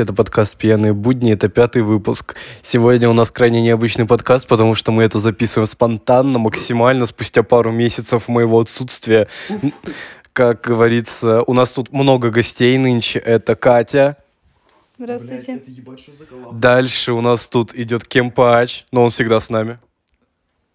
[0.00, 2.34] Здравствуйте, это подкаст «Пьяные будни», это пятый выпуск.
[2.62, 7.70] Сегодня у нас крайне необычный подкаст, потому что мы это записываем спонтанно, максимально, спустя пару
[7.70, 9.28] месяцев моего отсутствия.
[10.32, 13.18] Как говорится, у нас тут много гостей нынче.
[13.18, 14.16] Это Катя.
[14.96, 15.62] Здравствуйте.
[16.52, 19.78] Дальше у нас тут идет Кемпач, но он всегда с нами.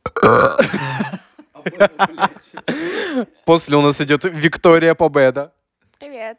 [3.46, 5.52] После у нас идет Виктория Победа.
[5.98, 6.38] Привет.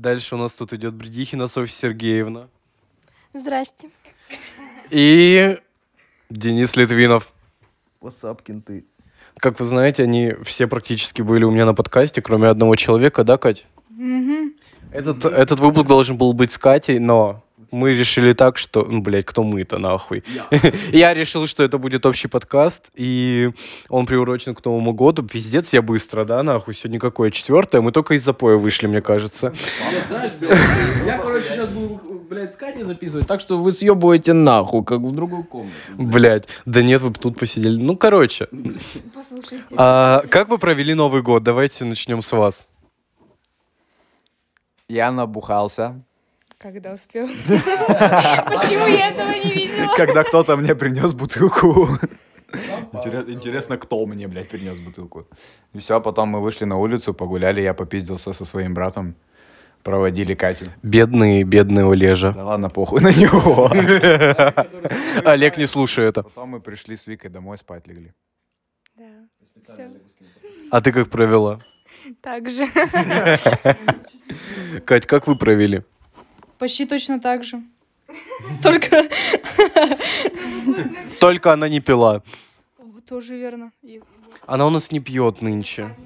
[0.00, 2.48] Дальше у нас тут идет Бредихина Софья Сергеевна.
[3.34, 3.90] Здрасте.
[4.88, 5.58] И
[6.30, 7.34] Денис Литвинов.
[8.00, 8.86] Васапкин ты.
[9.36, 13.36] Как вы знаете, они все практически были у меня на подкасте, кроме одного человека, да,
[13.36, 13.66] Кать?
[14.90, 18.84] Этот, этот выпуск должен был быть с Катей, но мы решили так, что...
[18.84, 20.22] Ну, блядь, кто мы-то, нахуй?
[20.92, 23.50] Я решил, что это будет общий подкаст, и
[23.88, 25.22] он приурочен к Новому году.
[25.22, 26.74] Пиздец, я быстро, да, нахуй?
[26.74, 27.30] Сегодня какое?
[27.30, 27.80] Четвертое?
[27.80, 29.52] Мы только из запоя вышли, мне кажется.
[31.06, 35.14] Я, короче, сейчас буду, блядь, с Катей записывать, так что вы съебываете нахуй, как в
[35.14, 35.74] другую комнату.
[35.96, 37.80] Блядь, да нет, вы бы тут посидели.
[37.80, 38.48] Ну, короче.
[39.14, 39.74] Послушайте.
[39.76, 41.42] А, как вы провели Новый год?
[41.42, 42.68] Давайте начнем с вас.
[44.88, 46.02] Я набухался,
[46.60, 47.26] Когда успел?
[47.48, 49.96] Почему я этого не видела?
[49.96, 51.88] когда кто-то мне принес бутылку.
[52.92, 55.26] Интерес- Интересно, кто мне, блядь, принес бутылку.
[55.72, 59.14] И все, потом мы вышли на улицу, погуляли, я попиздился со своим братом,
[59.82, 60.66] проводили Катю.
[60.82, 62.32] Бедный, бедный Олежа.
[62.32, 63.70] Да ладно, похуй на него.
[65.24, 66.22] Олег не слушай это.
[66.24, 68.12] Потом мы пришли с Викой домой, спать легли.
[68.96, 69.04] Да.
[69.64, 69.90] Все.
[70.70, 71.58] А ты как провела?
[72.20, 72.66] Так же.
[74.84, 75.82] Кать, как вы провели?
[76.60, 77.62] Почти точно так же.
[78.62, 79.08] Только
[81.20, 82.22] Только она не пила.
[83.08, 83.72] тоже верно.
[84.46, 85.96] Она у нас не пьет нынче.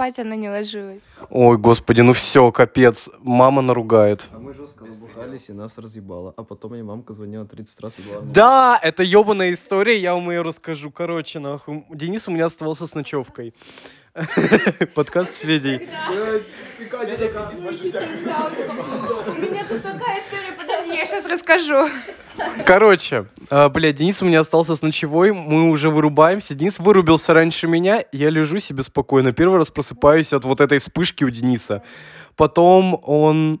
[0.00, 1.10] Спать она не ложилась.
[1.28, 3.10] Ой, господи, ну все, капец.
[3.18, 4.30] Мама наругает.
[4.32, 6.32] А мы жестко разбухались, и нас разъебало.
[6.38, 8.32] А потом мне мамка звонила 30 раз, и главное...
[8.32, 10.90] Да, это ебаная история, я вам ее расскажу.
[10.90, 11.84] Короче, нахуй.
[11.90, 13.52] Денис у меня оставался с ночевкой.
[14.94, 15.76] Подкаст с Федей.
[15.76, 15.80] У
[19.32, 21.88] меня тут такая история, подожди, я сейчас расскажу.
[22.64, 26.54] Короче, а, блядь, Денис у меня остался с ночевой, мы уже вырубаемся.
[26.54, 29.32] Денис вырубился раньше меня, я лежу себе спокойно.
[29.32, 31.82] Первый раз просыпаюсь от вот этой вспышки у Дениса.
[32.36, 33.60] Потом он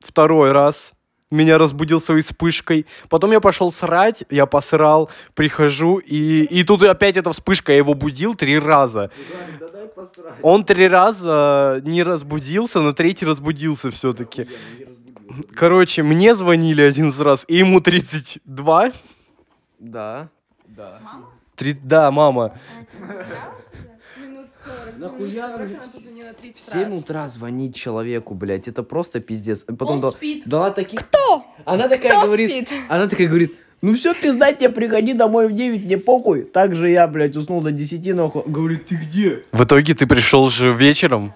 [0.00, 0.94] второй раз
[1.30, 2.86] меня разбудил своей вспышкой.
[3.10, 7.92] Потом я пошел срать, я посрал, прихожу, и, и тут опять эта вспышка, я его
[7.92, 9.10] будил три раза.
[10.42, 14.48] Он три раза не разбудился, на третий разбудился все-таки.
[15.54, 18.92] Короче, мне звонили один раз, и ему 32.
[19.78, 20.28] Да.
[20.66, 21.00] Да.
[21.56, 21.72] Три...
[21.82, 22.56] Да, мама.
[24.16, 24.98] Минут 40.
[24.98, 26.94] Нахуя Минут 40 мне она в- позвонила 30 В 7 раз.
[26.94, 29.64] утра звонить человеку, блядь, это просто пиздец.
[29.64, 30.42] Потом Он да- спит.
[30.46, 31.00] дала таких...
[31.00, 31.44] Кто?
[31.64, 32.68] Она такая Кто говорит...
[32.68, 32.80] спит?
[32.88, 36.42] Она такая говорит, ну все, пизда тебе, приходи домой в 9, мне похуй.
[36.42, 38.42] Так же я, блядь, уснул до 10, нахуй.
[38.46, 39.44] Говорит, ты где?
[39.52, 41.32] В итоге ты пришел же вечером.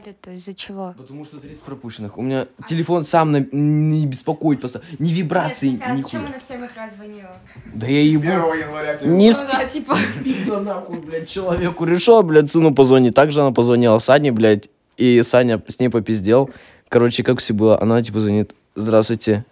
[0.00, 0.94] Наругали-то из-за чего?
[0.96, 2.16] Потому что 30 пропущенных.
[2.18, 4.80] У меня телефон сам на- не беспокоит просто.
[4.98, 7.36] Ни вибрации, а зачем она в 7 утра звонила?
[7.74, 8.24] Да я ебу.
[8.24, 9.96] января Не Ну да, типа.
[9.96, 11.84] спится нахуй, блядь, человеку.
[11.84, 13.14] Решил, блядь, сыну позвонить.
[13.14, 16.50] Также она позвонила Сане, блядь, и Саня с ней попиздел.
[16.88, 18.54] Короче, как все было, она типа звонит.
[18.74, 19.44] Здравствуйте.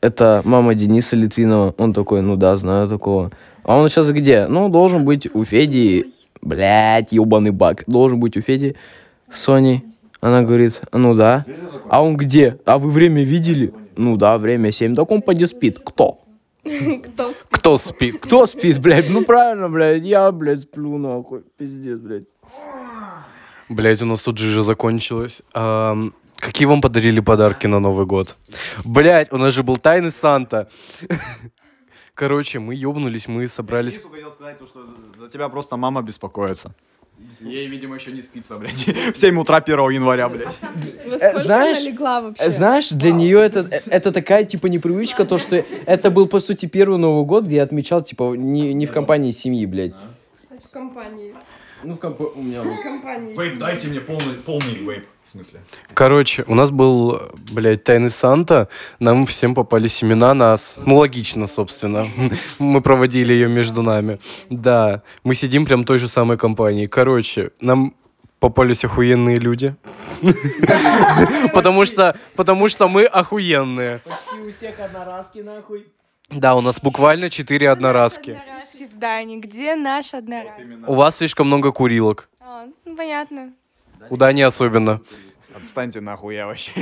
[0.00, 1.74] Это мама Дениса Литвинова.
[1.78, 3.32] Он такой, ну да, знаю такого.
[3.64, 4.46] А он сейчас где?
[4.46, 6.12] Ну, должен быть у Феди.
[6.42, 7.84] Блядь, ебаный баг.
[7.86, 8.76] Должен быть у Феди
[9.28, 9.84] с Соней.
[10.20, 11.44] Она говорит, ну да.
[11.88, 12.58] А он где?
[12.64, 13.74] А вы время видели?
[13.96, 14.94] Ну да, время 7.
[14.96, 15.78] Так он поди спит.
[15.84, 16.18] Кто?
[16.62, 17.48] Кто спит?
[17.50, 18.20] Кто спит?
[18.20, 19.10] Кто спит, блядь?
[19.10, 20.02] Ну правильно, блядь.
[20.02, 21.42] Я, блядь, сплю нахуй.
[21.58, 22.24] Пиздец, блядь.
[23.68, 25.42] Блять, у нас тут жижа закончилась.
[25.52, 28.36] Ам, какие вам подарили подарки на Новый год?
[28.84, 30.68] Блять, у нас же был тайный Санта.
[32.14, 33.98] Короче, мы ёбнулись, мы собрались...
[33.98, 34.86] хотел сказать, то, что
[35.18, 36.72] за тебя просто мама беспокоится.
[37.40, 38.86] Ей, видимо, еще не спится, блядь.
[39.12, 40.52] В 7 утра 1 января, блядь.
[40.52, 42.42] Сколько знаешь, она легла вообще?
[42.42, 46.40] Э, Знаешь, для нее это, э, это такая, типа, непривычка, то, что это был, по
[46.40, 49.92] сути, первый Новый год, где я отмечал, типа, не, не в компании семьи, блядь.
[50.62, 51.34] В компании.
[51.84, 52.78] Ну, в компании у меня вот.
[52.78, 53.36] В компании.
[53.36, 55.60] Вейп, дайте мне полный, полный вейп, в смысле.
[55.92, 57.20] Короче, у нас был,
[57.52, 58.68] блядь, тайный Санта.
[58.98, 60.76] Нам всем попали семена нас.
[60.86, 62.08] Ну, логично, собственно.
[62.58, 64.18] Мы проводили ее между нами.
[64.50, 66.86] Да, мы сидим прям в той же самой компании.
[66.86, 67.94] Короче, нам
[68.40, 69.74] попались охуенные люди.
[71.54, 73.98] Потому что, потому что мы охуенные.
[73.98, 75.86] Почти у всех одноразки, нахуй.
[76.30, 78.30] Да, у нас буквально четыре одноразки.
[78.32, 79.38] Одноразки здание.
[79.38, 80.66] Где наш одноразки?
[80.86, 82.28] У вас слишком много курилок.
[82.40, 83.52] А, ну понятно.
[84.10, 85.00] У Дани особенно.
[85.54, 86.72] Отстаньте нахуй, я вообще.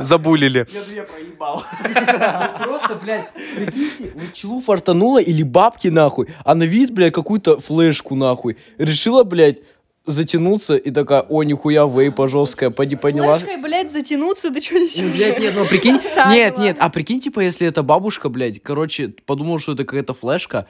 [0.00, 0.66] Забулили.
[0.92, 1.64] Я проебал.
[2.62, 8.14] Просто, блядь, прикиньте, вот челу фартанула или бабки, нахуй, а на вид, блядь, какую-то флешку,
[8.14, 8.56] нахуй.
[8.78, 9.60] Решила, блядь,
[10.06, 13.38] затянуться и такая, о, нихуя, вейпа жесткая, поди поняла.
[13.38, 15.12] Флешкой, блядь, затянуться, ты что несешь?
[15.14, 16.32] Блядь, нет, ну прикинь, Ставила.
[16.34, 20.66] нет, нет, а прикинь, типа, если это бабушка, блядь, короче, подумал, что это какая-то флешка,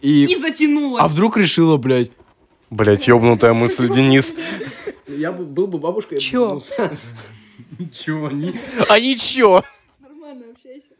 [0.00, 0.24] и...
[0.26, 1.02] И затянулась.
[1.02, 2.10] А вдруг решила, блядь,
[2.70, 4.36] Блять, ёбнутая мысль, Денис.
[5.08, 6.60] я бы был бы бабушкой, я бы Чё?
[6.60, 6.98] затянулся.
[7.92, 8.54] Чё, они?
[8.88, 9.64] А ничего.
[9.98, 10.90] Нормально общайся.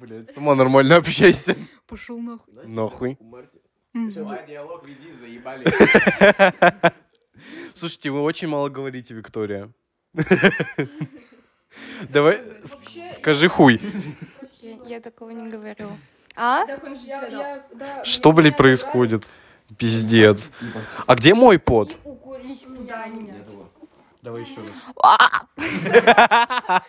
[0.00, 1.56] Блять, сама нормально общайся.
[1.86, 2.54] Пошел нахуй.
[2.66, 3.18] Нахуй.
[3.94, 5.64] Давай диалог веди, заебали.
[7.80, 9.70] Слушайте, вы очень мало говорите, Виктория.
[12.10, 13.80] Давай, ск- скажи хуй.
[14.84, 15.88] Я, такого не говорю.
[16.36, 16.66] А?
[18.04, 19.26] Что, блядь, происходит?
[19.78, 20.52] Пиздец.
[21.06, 21.96] А где мой пот?
[24.20, 24.70] Давай еще раз.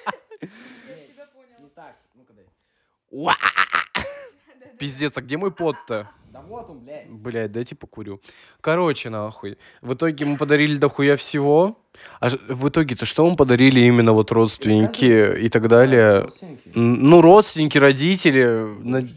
[4.77, 6.09] Пиздец, а где мой пот-то?
[6.41, 7.09] Да вот он, блядь.
[7.09, 8.19] Блять, дайте покурю.
[8.61, 9.57] Короче, нахуй.
[9.81, 11.77] В итоге мы подарили дохуя всего.
[12.19, 16.27] А в итоге-то что мы подарили именно вот родственники и так далее?
[16.73, 19.07] Ну, родственники, родители на,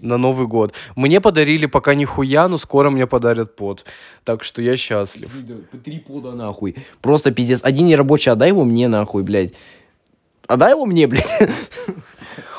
[0.00, 0.72] на Новый год.
[0.96, 3.84] Мне подарили пока нихуя, но скоро мне подарят пот.
[4.24, 5.30] Так что я счастлив.
[5.84, 6.76] Три пода нахуй.
[7.02, 7.60] Просто пиздец.
[7.62, 9.52] Один нерабочий, отдай его мне нахуй, блядь.
[10.46, 11.28] Отдай его мне, блядь.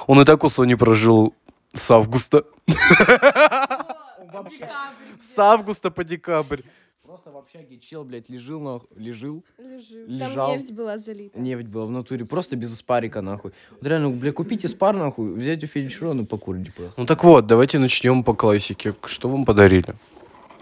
[0.05, 1.33] Он и так у Сони прожил
[1.73, 2.43] с августа.
[5.19, 6.61] С августа по декабрь.
[7.03, 8.87] Просто в общаге чел, блядь, лежил, нахуй.
[8.95, 9.43] Лежил.
[9.57, 10.05] Лежи.
[10.07, 10.47] Лежал.
[10.51, 11.37] Там нефть была залита.
[11.39, 12.25] Нефть была в натуре.
[12.25, 13.51] Просто без испарика, нахуй.
[13.71, 15.33] Вот реально, блядь, купите спар, нахуй.
[15.33, 16.93] Взять у Феди Широну покурить просто.
[16.99, 18.95] Ну так вот, давайте начнем по классике.
[19.05, 19.93] Что вам подарили?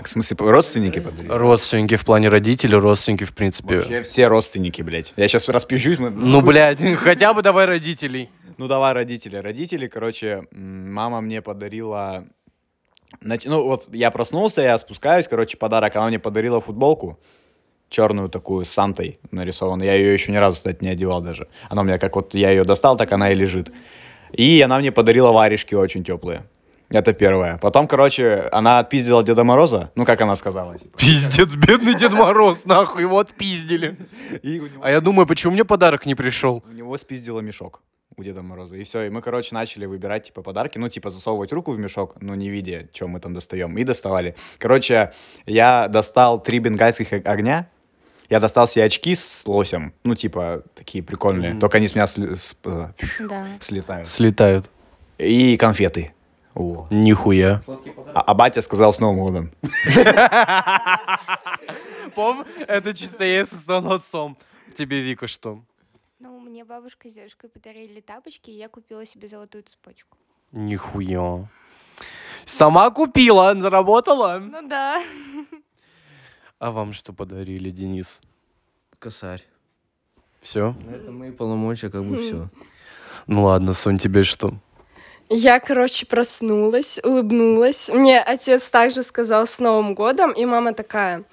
[0.03, 1.31] В смысле, родственники подарили?
[1.31, 3.77] Родственники в плане родителей, родственники в принципе.
[3.77, 5.13] Вообще все родственники, блядь.
[5.15, 5.99] Я сейчас распизжусь.
[5.99, 8.29] мы- Ну, блядь, хотя бы давай родителей.
[8.57, 9.37] Ну, давай родители.
[9.37, 12.25] Родители, короче, мама мне подарила...
[13.21, 15.95] нач- Ну, вот я проснулся, я спускаюсь, короче, подарок.
[15.95, 17.19] Она мне подарила футболку
[17.89, 19.87] черную такую с Сантой нарисованную.
[19.89, 21.47] Я ее еще ни разу, кстати, не одевал даже.
[21.69, 23.71] Она у меня как вот я ее достал, так она и лежит.
[24.31, 26.45] И она мне подарила варежки очень теплые.
[26.89, 27.57] Это первое.
[27.61, 29.91] Потом, короче, она отпиздила Деда Мороза.
[29.95, 30.77] Ну, как она сказала.
[30.77, 30.97] типа.
[30.97, 33.95] Пиздец, бедный Дед Мороз, нахуй, его отпиздили.
[34.43, 36.63] И у него, А я думаю, почему мне подарок не пришел?
[36.69, 37.81] у него спиздила мешок
[38.21, 38.75] у Деда Мороза.
[38.75, 39.01] И все.
[39.03, 40.77] И мы, короче, начали выбирать, типа, подарки.
[40.77, 43.77] Ну, типа, засовывать руку в мешок, но не видя, что мы там достаем.
[43.77, 44.35] И доставали.
[44.59, 45.11] Короче,
[45.45, 47.67] я достал три бенгальских огня.
[48.29, 49.93] Я достал себе очки с лосем.
[50.03, 51.55] Ну, типа, такие прикольные.
[51.59, 52.87] Только они с меня сли- с- э,
[53.19, 53.47] Да.
[53.59, 54.07] слетают.
[54.07, 54.69] Слетают.
[55.17, 56.13] И конфеты.
[56.55, 56.87] О.
[56.91, 57.61] Нихуя.
[58.13, 59.51] А, а батя сказал с Новым годом.
[62.15, 64.37] Пом, это чисто я со отцом.
[64.77, 65.61] Тебе, Вика, что?
[66.61, 70.15] Мне бабушка с дедушкой подарили тапочки, и я купила себе золотую цепочку.
[70.51, 71.49] Нихуя.
[72.45, 74.37] Сама купила, заработала.
[74.37, 75.01] Ну да.
[76.59, 78.21] А вам что подарили, Денис?
[78.99, 79.41] Косарь.
[80.39, 80.75] Все?
[80.87, 82.47] Это мои полномочия, как бы все.
[83.25, 84.53] Ну ладно, Сонь, тебе что?
[85.29, 87.89] Я, короче, проснулась, улыбнулась.
[87.89, 91.23] Мне отец также сказал с Новым годом, и мама такая,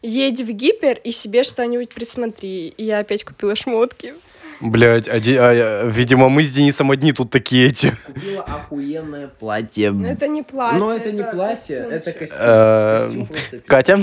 [0.00, 2.68] едь в гипер и себе что-нибудь присмотри.
[2.68, 4.14] И я опять купила шмотки.
[4.60, 7.92] Блять, видимо, мы с Денисом одни тут такие эти.
[8.06, 9.92] Купила охуенное платье.
[9.92, 10.78] Но это не платье.
[10.78, 11.92] Но это не платье, костюмчик.
[11.92, 12.38] это костюм.
[12.40, 13.98] Э, Костюм просто Катя?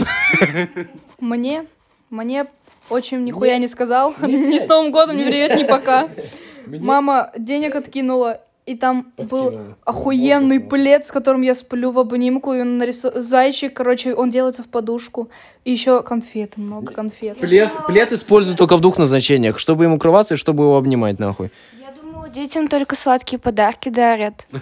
[1.20, 1.66] Мне,
[2.10, 2.46] мне
[2.90, 4.14] очень нихуя не сказал.
[4.22, 6.08] Ни с Новым годом, ни привет, ни пока.
[6.68, 9.78] Мама денег откинула, и там был Подкинула.
[9.86, 10.70] охуенный Вот, вот.
[10.70, 13.22] плед, с которым я сплю в обнимку, и он нарисован...
[13.22, 15.30] Зайчик, короче, он делается в подушку.
[15.66, 17.38] И еще конфеты, много конфет.
[17.40, 19.60] Плед, плед использую только в двух назначениях.
[19.60, 21.52] Чтобы им укрываться и чтобы его обнимать, нахуй.
[21.80, 24.48] Я думала, детям только сладкие подарки дарят.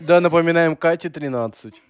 [0.00, 1.82] Да, напоминаем, Кате 13.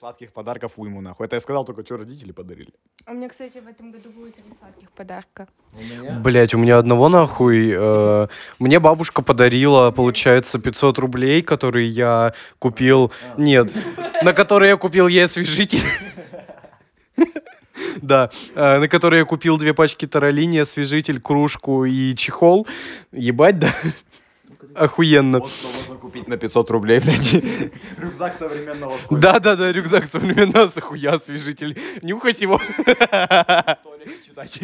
[0.00, 1.26] Сладких подарков уйму, нахуй.
[1.26, 2.72] Это я сказал только, что родители подарили.
[3.04, 5.46] А мне, кстати, в этом году будет три сладких подарка.
[6.24, 7.70] Блять, у меня одного нахуй.
[7.76, 8.28] э,
[8.58, 13.12] мне бабушка подарила, получается, 500 рублей, которые я купил...
[13.36, 13.70] Нет,
[14.22, 15.82] на которые я купил ей освежитель.
[18.00, 22.66] Да, э, на которые я купил две пачки таролини, освежитель, кружку и чехол.
[23.12, 23.74] Ебать, да?
[24.74, 25.40] Охуенно.
[25.40, 27.32] Вот что можно купить на 500 рублей, блядь.
[27.98, 29.32] Рюкзак современного школьника.
[29.32, 31.78] Да-да-да, рюкзак современного с охуя освежитель.
[32.02, 32.60] Нюхать его.
[34.26, 34.60] читать.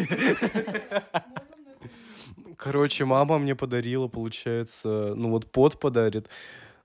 [2.57, 6.29] Короче, мама мне подарила, получается, ну вот пот подарит.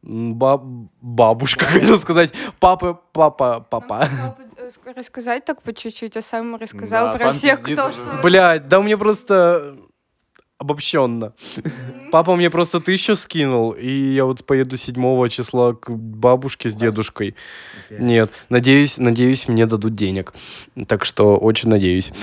[0.03, 2.33] Баб- бабушка, хотел сказать.
[2.59, 4.07] Папа, папа, папа.
[4.57, 8.19] рас- рассказать так по чуть-чуть, а сам рассказал Да, про сам всех, кто что.
[8.23, 9.75] Блядь, да мне просто
[10.61, 11.33] обобщенно.
[12.11, 17.35] Папа мне просто тысячу скинул, и я вот поеду 7 числа к бабушке с дедушкой.
[17.89, 20.33] Нет, надеюсь, надеюсь, мне дадут денег.
[20.87, 22.13] Так что очень надеюсь.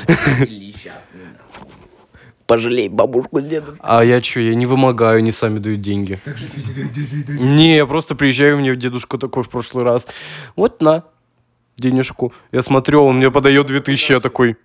[2.46, 3.80] Пожалей бабушку с дедушкой.
[3.80, 6.20] А я что, я не вымогаю, они сами дают деньги.
[7.28, 10.06] Не, я просто приезжаю, мне дедушка такой в прошлый раз.
[10.54, 11.02] Вот на,
[11.76, 12.32] денежку.
[12.52, 14.56] Я смотрю, он мне подает 2000, я такой...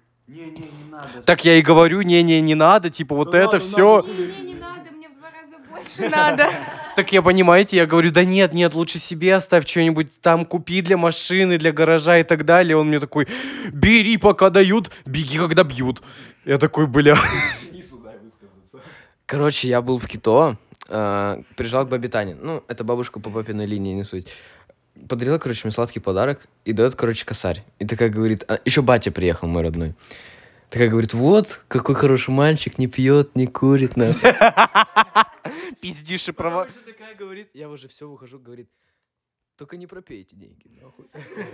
[1.26, 4.02] Так я и говорю, не-не, не надо, типа вот это все.
[4.02, 6.50] Не-не, не надо, мне в два раза больше надо.
[6.96, 10.98] Так я, понимаете, я говорю, да нет, нет, лучше себе оставь что-нибудь там, купи для
[10.98, 12.78] машины, для гаража и так далее.
[12.78, 13.28] Он мне такой,
[13.72, 16.02] бери, пока дают, беги, когда бьют.
[16.46, 17.18] Я такой, бля.
[19.26, 20.58] Короче, я был в Кито,
[20.90, 22.36] э, приезжал к бабе Тане.
[22.40, 24.28] Ну, это бабушка по папиной линии, не суть.
[25.10, 27.64] Подарила, короче, мне сладкий подарок и дает, короче, косарь.
[27.80, 29.96] И такая говорит, а, еще батя приехал, мой родной.
[30.74, 34.32] Такая говорит, вот, какой хороший мальчик, не пьет, не курит, нахуй.
[35.82, 36.66] Пиздишь и права.
[36.84, 38.72] такая говорит, я уже все выхожу, говорит,
[39.56, 41.06] только не пропейте деньги, нахуй.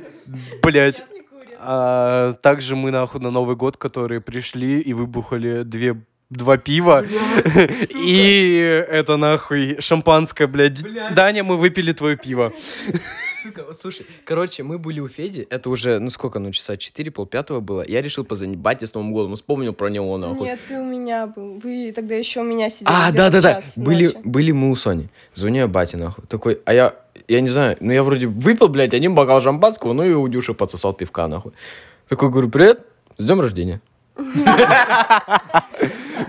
[0.64, 1.04] Блять.
[1.58, 7.06] А, также мы, нахуй, на Новый год, которые пришли и выбухали две два пива.
[7.96, 10.82] И это нахуй шампанское, блядь.
[11.14, 12.54] Даня, мы выпили твое пиво.
[13.42, 17.10] Сука, вот слушай, короче, мы были у Феди, это уже, ну сколько, ну часа 4,
[17.10, 17.86] полпятого было.
[17.88, 20.46] Я решил позвонить бате с Новым годом, вспомнил про него, нахуй.
[20.46, 21.58] Нет, ты у меня был.
[21.64, 22.90] Вы тогда еще у меня сидели.
[22.94, 25.10] А, да-да-да, были, были мы у Сони.
[25.34, 26.26] Звоню я бате, нахуй.
[26.28, 26.96] Такой, а я,
[27.30, 30.54] я не знаю, ну я вроде выпил, блядь, один бокал шампанского, ну и у Дюши
[30.54, 31.54] подсосал пивка, нахуй.
[32.10, 32.86] Такой, говорю, привет,
[33.18, 33.82] с днем рождения.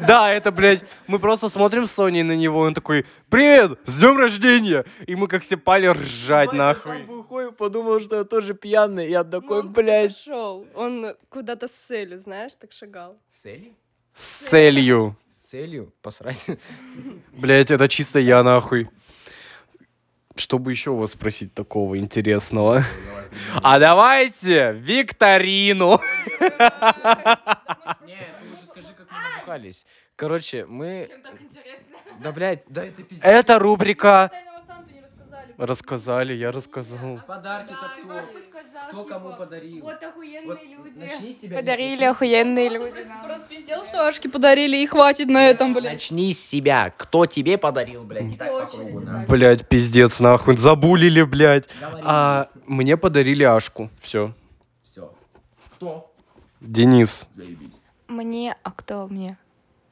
[0.06, 3.98] Да, это, блядь, мы просто смотрим с Соней на него, и он такой, привет, с
[4.00, 4.84] днем рождения!
[5.06, 7.02] И мы как все пали ржать, нахуй.
[7.02, 10.16] бухой, подумал, что я тоже пьяный, я такой, Ну, блядь.
[10.16, 10.66] Шел.
[10.74, 13.18] Он куда-то с целью, знаешь, так шагал.
[13.28, 13.74] С целью?
[14.14, 15.16] С целью.
[15.30, 16.46] С целью посрать.
[17.32, 18.88] Блять, это чисто я, нахуй.
[20.36, 22.82] Что бы еще у вас спросить такого интересного?
[23.62, 26.00] А давайте викторину.
[26.40, 29.16] Нет, ты лучше скажи, как мы
[29.50, 29.86] набухались.
[30.16, 31.08] Короче, мы...
[31.22, 31.96] Так интересно.
[32.22, 33.24] Да, блядь, да это пиздец.
[33.24, 34.30] Это рубрика...
[35.56, 36.32] Рассказали.
[36.32, 37.20] Я рассказал.
[37.26, 39.82] Подарки-то Ты просто сказал, Кто типа, кому подарил?
[39.84, 41.32] вот охуенные Вот люди.
[41.34, 43.06] себя, Подарили с охуенные люди.
[43.06, 43.26] нам.
[43.26, 45.92] Распиздел, что ашки подарили, и хватит на этом, блядь.
[45.94, 46.94] Начни с себя.
[46.96, 49.26] Кто тебе подарил, блядь, и так по кругу, нахуй.
[49.36, 50.56] Блять, пиздец, нахуй.
[50.56, 51.68] Забулили, блядь.
[52.04, 53.90] А мне подарили Ашку.
[54.00, 54.32] Все.
[54.82, 55.12] Все.
[55.76, 56.10] Кто?
[56.62, 57.26] Денис.
[57.34, 57.69] Заебись.
[58.10, 59.36] Мне, а кто мне?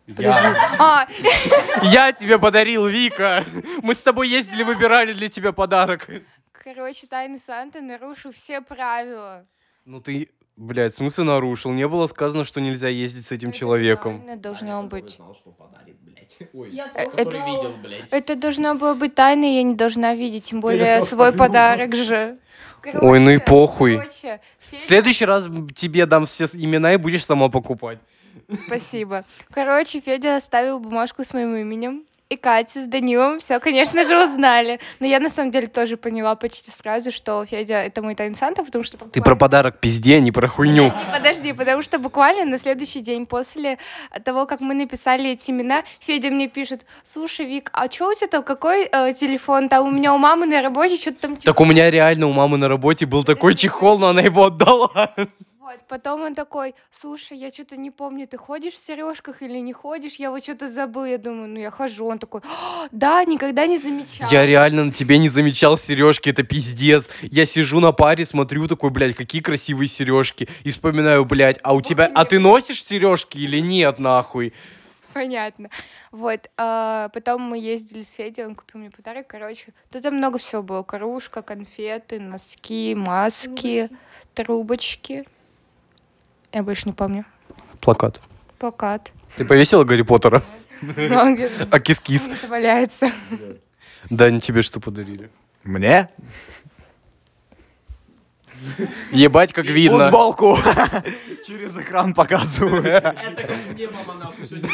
[0.06, 0.34] Я.
[0.78, 1.06] А,
[1.82, 3.44] Я тебе подарил, Вика.
[3.82, 6.08] Мы с тобой ездили, выбирали для тебя подарок.
[6.52, 9.46] короче, Тайный Санта нарушил все правила.
[9.84, 11.70] Ну ты, блядь, в смысле нарушил?
[11.72, 14.18] Не было сказано, что нельзя ездить с этим человеком.
[14.22, 15.14] Тайна должно быть.
[15.16, 16.36] знал, что подарит, блядь.
[16.54, 18.12] Ой, Я Э, который это- видел, блядь.
[18.12, 22.38] Это должно было быть тайной, я не должна видеть, тем более свой подарок же.
[22.84, 23.96] Ой, ну и Короче, похуй.
[23.98, 27.98] короче, В Федя- следующий раз тебе дам все имена и будешь сама покупать.
[28.66, 29.24] Спасибо.
[29.52, 32.04] Короче, Федя оставил бумажку с моим именем.
[32.30, 34.80] И Катя с Данилом все, конечно же, узнали.
[35.00, 38.62] Но я на самом деле тоже поняла почти сразу, что Федя это мой тайный Санта,
[38.62, 40.92] потому что Ты про буквально- подарок пизде, а не про хуйню.
[41.10, 43.78] Подожди, подожди, потому что буквально на следующий день после
[44.24, 48.28] того, как мы написали эти имена, Федя мне пишет, слушай, Вик, а что у тебя
[48.28, 49.70] там, какой э, телефон?
[49.70, 51.36] Там у меня у мамы на работе что-то там...
[51.36, 55.14] Так у меня реально у мамы на работе был такой чехол, но она его отдала.
[55.68, 59.74] Вот, потом он такой, слушай, я что-то не помню, ты ходишь в сережках или не
[59.74, 60.14] ходишь?
[60.14, 62.06] Я вот что-то забыл, я думаю, ну я хожу.
[62.06, 64.30] Он такой, «А, да, никогда не замечал.
[64.30, 67.10] Я реально на тебе не замечал сережки, это пиздец.
[67.20, 70.48] Я сижу на паре, смотрю такой, блядь, какие красивые сережки.
[70.64, 74.54] И вспоминаю, блядь, а у тебя, а ты носишь сережки или нет, нахуй?
[75.12, 75.68] Понятно.
[76.12, 79.74] Вот, а, потом мы ездили с Федей, он купил мне подарок, короче.
[79.90, 80.82] Тут там много всего было.
[80.82, 83.90] Кружка, конфеты, носки, маски,
[84.32, 85.26] трубочки.
[86.52, 87.24] Я больше не помню.
[87.80, 88.20] Плакат.
[88.58, 89.12] Плакат.
[89.36, 90.42] Ты повесила Гарри Поттера?
[91.70, 92.30] А кис-кис?
[92.48, 93.10] валяется.
[94.10, 95.28] Дань, тебе что подарили?
[95.64, 96.08] Мне?
[99.12, 100.04] Ебать, как видно.
[100.04, 100.56] Футболку.
[101.46, 102.86] Через экран показывают.
[102.86, 104.70] Это как мне мама нахуй сегодня.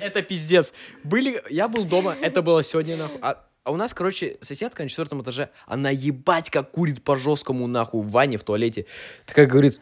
[0.00, 0.72] Это пиздец.
[1.04, 3.18] Были, я был дома, это было сегодня нахуй.
[3.22, 7.66] А, а у нас, короче, соседка на четвертом этаже, она ебать как курит по жесткому
[7.66, 8.86] нахуй в ванне, в туалете.
[9.26, 9.80] Такая говорит,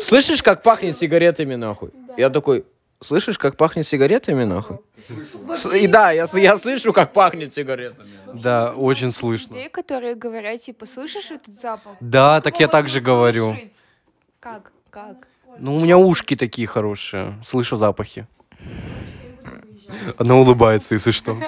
[0.00, 1.90] слышишь, как пахнет сигаретами нахуй?
[2.16, 2.64] Я такой,
[3.02, 4.78] Слышишь, как пахнет сигаретами, нахуй?
[5.54, 8.08] С- И да, я, я слышу, как пахнет сигаретами.
[8.32, 9.52] Да, очень слышно.
[9.54, 11.92] Людей, которые говорят, типа, слышишь этот запах?
[12.00, 13.54] Да, так я так же говорю.
[14.40, 14.72] Как?
[14.88, 15.28] Как?
[15.58, 17.38] Ну, у меня ушки такие хорошие.
[17.44, 18.26] Слышу запахи.
[20.16, 21.38] Она улыбается, если что.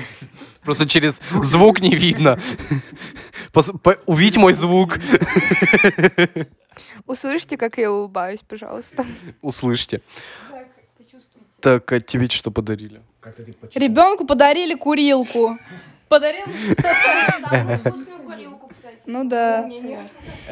[0.62, 2.38] Просто через звук не видно.
[4.06, 4.98] Увидь мой звук.
[7.06, 9.04] Услышьте, как я улыбаюсь, пожалуйста.
[9.40, 10.00] Услышьте.
[11.60, 13.00] Так, а тебе что подарили?
[13.74, 15.58] Ребенку подарили курилку.
[16.08, 16.44] Подарил?
[19.06, 19.68] Ну да.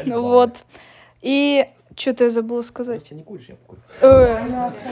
[0.05, 0.65] Ну вот.
[1.23, 1.67] И
[1.97, 3.13] что-то я забыла сказать.
[4.01, 4.39] Э,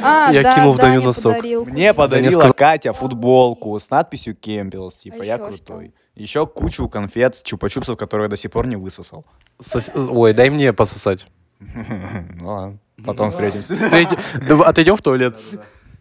[0.02, 1.36] А, Я да, кинул в да, Даню мне носок.
[1.36, 1.64] подарил.
[1.66, 5.92] Мне подарила Катя футболку с надписью Кемпбеллс, типа, А я крутой.
[6.14, 9.24] Еще кучу конфет, чупа-чупсов, которые я до сих пор не высосал.
[9.60, 11.28] Сос- Ой, дай мне пососать.
[12.40, 13.74] Ну ладно, потом встретимся.
[14.64, 15.36] Отойдем в туалет.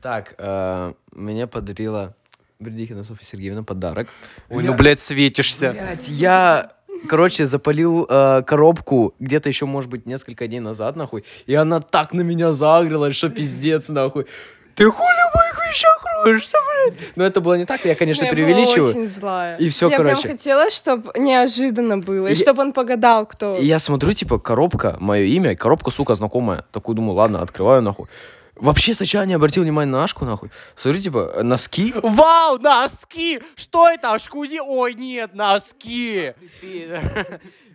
[0.01, 2.15] Так, э, мне подарила
[2.59, 4.07] Бердихина Софья Сергеевна подарок.
[4.49, 5.71] Ой, ну, блядь, светишься.
[5.71, 6.71] Блять, я,
[7.07, 12.13] короче, запалил э, коробку где-то еще, может быть, несколько дней назад, нахуй, и она так
[12.13, 14.27] на меня загрелась, что пиздец, нахуй.
[14.75, 15.27] Ты хули
[15.69, 17.15] вещах роешься, блядь?
[17.15, 18.89] Но это было не так, я, конечно, Я была преувеличиваю.
[18.89, 19.57] очень злая.
[19.57, 20.21] И всё, я короче.
[20.21, 23.55] прям хотела, чтобы неожиданно было, и Я- чтобы он погадал, кто.
[23.55, 26.65] И я смотрю, типа, коробка, мое имя, коробка, сука, знакомая.
[26.71, 28.07] Такую думаю, ладно, открываю, нахуй.
[28.55, 30.50] Вообще сначала не обратил внимания на Ашку, нахуй.
[30.75, 31.93] Смотрю, типа, носки.
[32.01, 33.39] Вау, носки!
[33.55, 34.13] Что это?
[34.13, 34.59] Ашкузи?
[34.59, 36.33] Ой, нет, носки!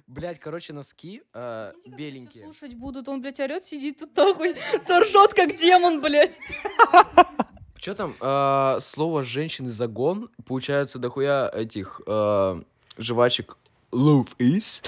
[0.09, 2.45] Блять, короче, носки э, беленькие.
[2.45, 4.55] Слушать будут, он, блядь, орет, сидит тут нахуй,
[4.87, 6.39] то ржет, как демон, блядь.
[7.83, 8.15] Что там?
[8.21, 10.31] э, слово женщины загон.
[10.47, 12.63] Получается, дохуя этих э,
[12.97, 13.57] жвачек
[13.91, 14.85] love is.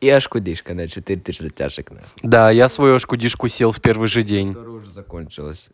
[0.00, 1.90] И ашкудишка на 4 тысячи затяжек.
[1.90, 4.54] на, Да, я свою ашкудишку сел в первый же день.
[4.54, 5.68] Которая уже закончилась.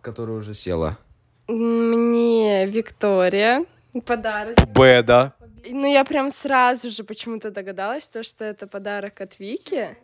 [0.00, 0.96] Которая уже села.
[1.48, 3.64] Мне Виктория
[4.06, 4.54] подарок.
[4.72, 5.32] Б, да.
[5.68, 9.96] Ну, я прям сразу же почему-то догадалась, то, что это подарок от Вики.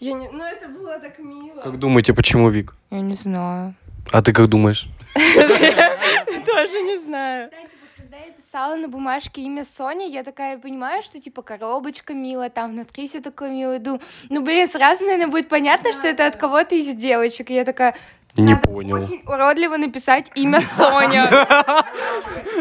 [0.00, 0.28] Я не...
[0.28, 1.60] Ну, это было так мило.
[1.62, 2.74] Как думаете, почему Вик?
[2.90, 3.76] Я не знаю.
[4.10, 4.88] А ты как думаешь?
[6.46, 7.50] Тоже не знаю.
[7.50, 12.14] Кстати, вот когда я писала на бумажке имя Соня, я такая понимаю, что типа коробочка
[12.14, 13.78] милая, там внутри все такое милое.
[13.78, 14.00] Ду.
[14.30, 17.50] Ну, блин, сразу, наверное, будет понятно, что это от кого-то из девочек.
[17.50, 17.94] И я такая,
[18.36, 18.96] Не надо понял.
[18.96, 21.28] очень уродливо написать имя Соня.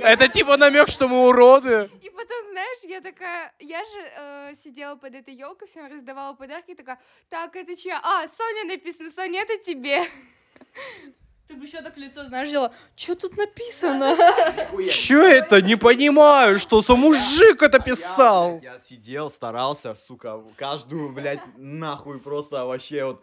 [0.04, 1.90] Это типа намек, что мы уроды.
[2.02, 6.76] И потом, знаешь, я такая, я же э, сидела под этой елкой, всем раздавала подарки,
[6.76, 8.00] такая, так, это чья?
[8.04, 10.04] А, Соня написано, Соня, это тебе.
[11.52, 14.16] Ты бы еще так лицо, знаешь, делала, что тут написано?
[14.90, 15.62] Че это?
[15.62, 18.62] Не понимаю, что за мужик это писал.
[18.64, 23.22] Я сидел, старался, сука, каждую, блядь, нахуй просто вообще вот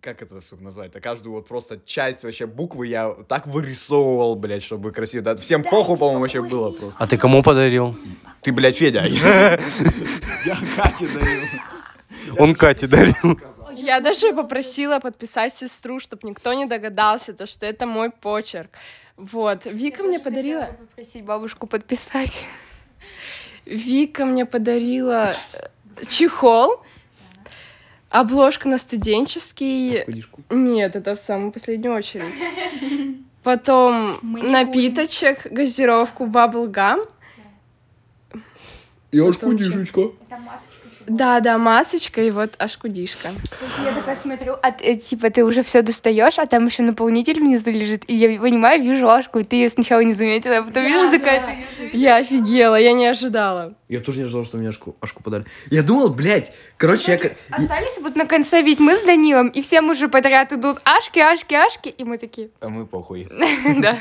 [0.00, 1.00] как это, сука, назвать-то?
[1.02, 5.22] Каждую вот просто часть вообще буквы я так вырисовывал, блядь, чтобы красиво.
[5.22, 7.04] Да, всем похуй, по-моему, вообще было просто.
[7.04, 7.94] А ты кому подарил?
[8.40, 9.04] Ты, блядь, Федя.
[9.04, 9.58] Я
[10.76, 12.38] Кате дарил.
[12.38, 13.38] Он Кате дарил.
[13.86, 18.70] Я даже попросила подписать сестру, чтобы никто не догадался, то, что это мой почерк.
[19.16, 19.64] Вот.
[19.64, 20.76] Вика мне подарила...
[20.76, 22.36] Попросить бабушку подписать.
[23.64, 26.82] Вика мне подарила э, чехол,
[28.10, 30.04] обложку на студенческий.
[30.50, 32.34] Нет, это в самую последнюю очередь.
[33.44, 37.08] Потом напиточек, газировку Bubblegum.
[39.12, 40.00] И ашкудишечка.
[40.28, 40.75] Это масочка еще.
[41.06, 43.28] Да, да, масочка и вот ашкудишка.
[43.50, 47.38] Кстати, я такая смотрю, а, э, типа ты уже все достаешь, а там еще наполнитель
[47.40, 50.84] внизу лежит, и я понимаю, вижу ложку, и ты ее сначала не заметила, а потом
[50.84, 51.90] вижу такая, ты.
[51.96, 53.74] Я офигела, я не ожидала.
[53.88, 55.48] Я тоже не ожидал, что мне Ашку, Ашку подарили.
[55.70, 57.18] Я думал, блядь, короче, я...
[57.18, 61.20] ка- Остались вот на конце, ведь мы с Данилом, и всем уже подряд идут ашки,
[61.20, 63.28] ашки, ашки, и мы такие, А мы похуй.
[63.78, 63.98] да.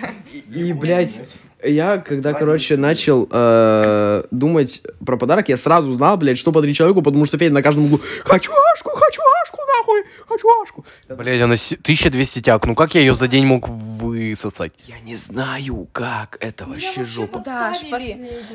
[0.56, 1.22] И, блядь,
[1.68, 7.02] я, когда, короче, начал э, думать про подарок, я сразу знал, блядь, что подарить человеку,
[7.02, 10.86] потому что Федя на каждом углу «Хочу Ашку, хочу Ашку, нахуй, хочу Ашку».
[11.10, 12.66] Блять, она си- 1200 тяг.
[12.66, 14.74] Ну как я ее за день мог высосать?
[14.86, 17.40] Я не знаю, как это вообще жопа.
[17.40, 17.84] Даш,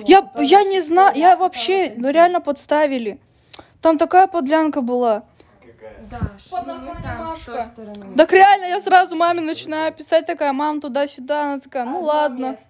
[0.06, 3.18] Я, я не знаю, я вообще, ну реально подставили.
[3.80, 5.22] Там такая подлянка была.
[6.50, 7.66] Под названием Машка.
[8.16, 11.52] Так реально, я сразу маме начинаю писать, такая, мам, туда-сюда.
[11.52, 12.56] Она такая, ну ладно.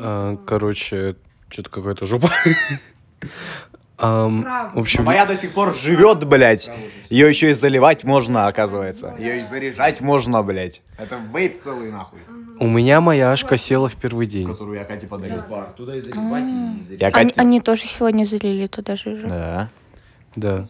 [0.00, 1.16] А, Короче,
[1.48, 2.30] что-то какая-то жопа.
[4.00, 4.42] Ам,
[4.74, 6.70] В общем, Моя до сих пор живет, блядь.
[7.10, 9.16] Ее еще и заливать можно, оказывается.
[9.18, 10.82] Ее и заряжать можно, блядь.
[10.98, 12.20] Это вейп целый, нахуй.
[12.60, 14.46] у меня моя ашка села в первый день.
[14.46, 15.42] Которую я Кате подарил.
[15.76, 16.44] Туда и заливать,
[16.90, 17.40] и Я Они, Кате...
[17.40, 19.16] они тоже сегодня залили туда же.
[19.26, 19.68] Да.
[20.36, 20.66] Да.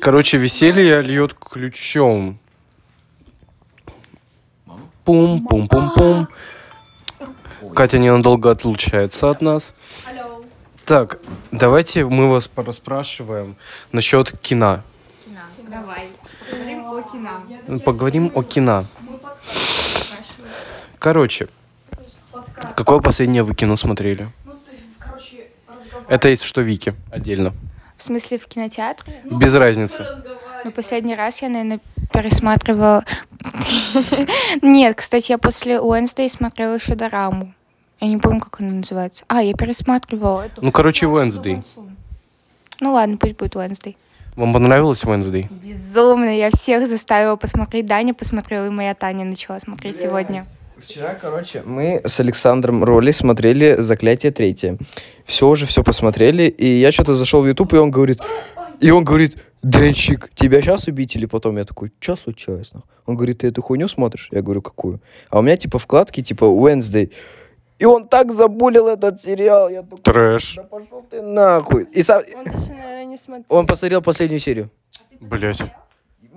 [0.00, 2.38] Короче, веселье льет ключом.
[5.04, 6.28] Пум-пум-пум-пум.
[7.74, 9.74] Катя ненадолго отлучается от нас.
[10.84, 11.20] Так,
[11.52, 13.56] давайте мы вас порасспрашиваем
[13.92, 14.82] насчет кино.
[15.68, 16.08] Давай.
[16.50, 17.78] Поговорим о кино.
[17.84, 18.86] Поговорим о кино.
[20.98, 21.48] Короче,
[22.74, 24.28] какое последнее вы кино смотрели?
[26.08, 27.52] Это есть что Вики отдельно.
[28.00, 29.12] В смысле, в кинотеатре?
[29.30, 30.06] Без разницы.
[30.64, 33.04] Ну, последний раз я, наверное, пересматривала...
[34.62, 37.52] Нет, кстати, я после Уэнсдей смотрела еще дораму.
[38.00, 39.24] Я не помню, как она называется.
[39.28, 40.64] А, я пересматривала эту.
[40.64, 41.62] Ну, короче, Wednesday.
[42.80, 43.98] Ну ладно, пусть будет Уэнсдей.
[44.34, 45.46] Вам понравилось Wednesday?
[45.62, 47.84] Безумно, я всех заставила посмотреть.
[47.84, 50.46] Даня посмотрела, и моя Таня начала смотреть сегодня.
[50.80, 54.78] Вчера, короче, мы с Александром Роли смотрели «Заклятие третье».
[55.26, 58.20] Все уже все посмотрели, и я что-то зашел в YouTube, и он говорит,
[58.80, 61.58] и он говорит, Денчик, тебя сейчас убить или потом?
[61.58, 62.72] Я такой, что случилось?
[62.72, 64.28] нахуй?» Он говорит, ты эту хуйню смотришь?
[64.32, 65.00] Я говорю, какую?
[65.28, 67.12] А у меня типа вкладки типа Wednesday.
[67.78, 69.68] И он так забулил этот сериал.
[69.68, 70.56] Я такой, Трэш.
[70.56, 71.84] да пошел ты нахуй.
[71.92, 72.22] И сам...
[72.34, 73.46] Он даже, наверное, не смотрел.
[73.48, 74.70] Он посмотрел последнюю серию.
[75.18, 75.62] Блять.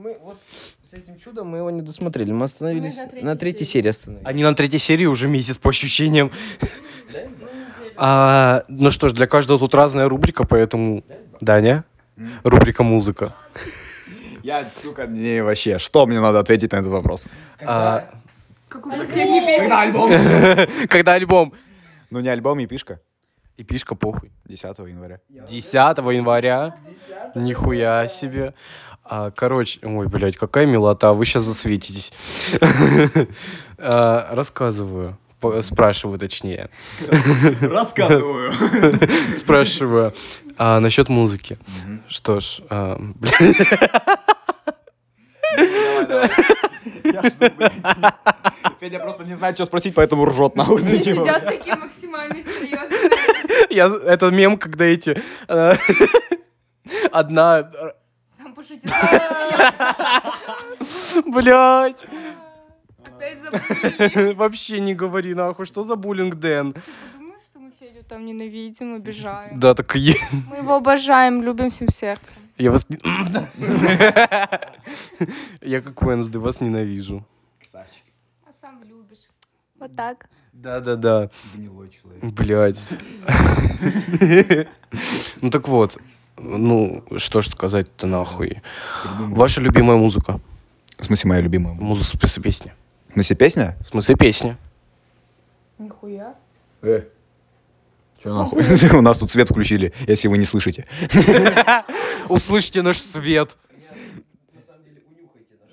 [0.04, 0.38] Мы вот
[0.84, 2.34] с этим чудом мы его не досмотрели.
[2.34, 3.72] Мы остановились Мы на третьей на третьей серии.
[3.72, 3.88] серии.
[3.88, 4.28] остановились.
[4.28, 6.30] Они на третьей серии уже месяц по ощущениям.
[7.96, 11.06] А, ну что ж, для каждого тут разная рубрика, поэтому...
[11.40, 11.86] Даня?
[12.44, 13.34] Рубрика музыка.
[14.44, 15.78] Я, сука, не вообще.
[15.80, 17.28] Что мне надо ответить на этот вопрос?
[17.62, 18.10] А,
[18.68, 19.58] песню?
[19.58, 20.12] Когда альбом?
[20.90, 21.54] когда альбом?
[22.10, 23.00] Ну, не альбом, и пишка.
[23.56, 24.32] И пишка похуй.
[24.46, 25.22] 10 января.
[25.30, 26.76] 10 января.
[27.36, 28.54] Нихуя себе.
[29.06, 32.12] А, короче, ой, блядь, какая милота, вы сейчас засветитесь.
[33.86, 35.18] А, Рассказываю.
[35.62, 36.70] Спрашиваю, точнее.
[37.62, 38.54] Рассказываю.
[39.36, 40.14] Спрашиваю.
[40.58, 41.58] А, насчет музыки.
[42.08, 43.58] Что ж, а, блядь,
[48.80, 50.82] Федя просто не знает, что спросить, поэтому ржет нахуй.
[50.82, 51.24] Ну, типа.
[51.24, 53.68] Идет такие максимально серьезные.
[53.70, 55.22] я, это мем, когда эти...
[55.48, 55.76] э,
[57.12, 57.70] Одна...
[58.64, 58.92] Пошутил.
[61.34, 62.06] Блять,
[63.06, 64.34] Опять забыли.
[64.36, 66.74] вообще не говори нахуй, что за буллинг, Дэн?
[67.18, 69.60] Думаю, что мы Федю там ненавидим, обижаем.
[69.60, 70.48] Да, так и есть.
[70.50, 72.42] Мы его обожаем, любим всем сердцем.
[72.58, 72.88] Я вас...
[75.62, 77.26] Я как Уэнсды вас ненавижу.
[77.74, 77.86] А
[78.62, 79.30] сам любишь.
[79.78, 80.30] Вот так.
[80.54, 81.30] Да-да-да.
[81.54, 82.24] Гнилой человек.
[82.34, 82.82] Блять.
[85.42, 85.98] Ну так вот.
[86.38, 88.62] Ну, что ж сказать-то нахуй.
[89.20, 90.40] Ваша любимая музыка?
[90.98, 91.74] В смысле, моя любимая?
[91.76, 92.76] Музыка, в смысле песня.
[93.10, 93.78] В смысле, песня?
[93.82, 94.58] В смысле песня.
[95.78, 96.36] Нихуя.
[96.82, 97.04] Э.
[98.22, 98.64] Че нахуй?
[98.98, 100.86] У нас тут свет включили, если вы не слышите.
[102.30, 103.58] Услышьте наш свет.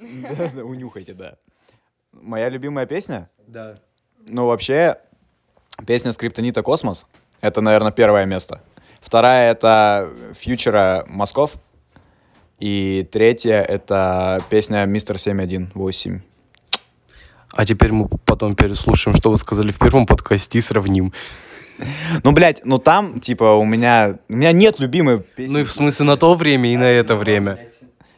[0.63, 1.37] Унюхайте, да.
[2.13, 3.31] Моя любимая песня?
[3.47, 3.75] Да.
[4.29, 4.99] Ну, вообще,
[5.87, 7.07] песня Скриптонита «Космос»—
[7.41, 8.63] это, наверное, первое место.
[9.01, 11.57] Вторая— это Фьючера «Москов».
[12.59, 16.21] И третья— это песня «Мистер 718».
[17.53, 21.13] А теперь мы потом переслушаем, что вы сказали в первом подкасте и сравним.
[22.23, 24.19] Ну, блядь, ну там, типа, у меня...
[24.29, 25.53] У меня нет любимой песни.
[25.53, 27.59] Ну и в смысле на то время и на это время.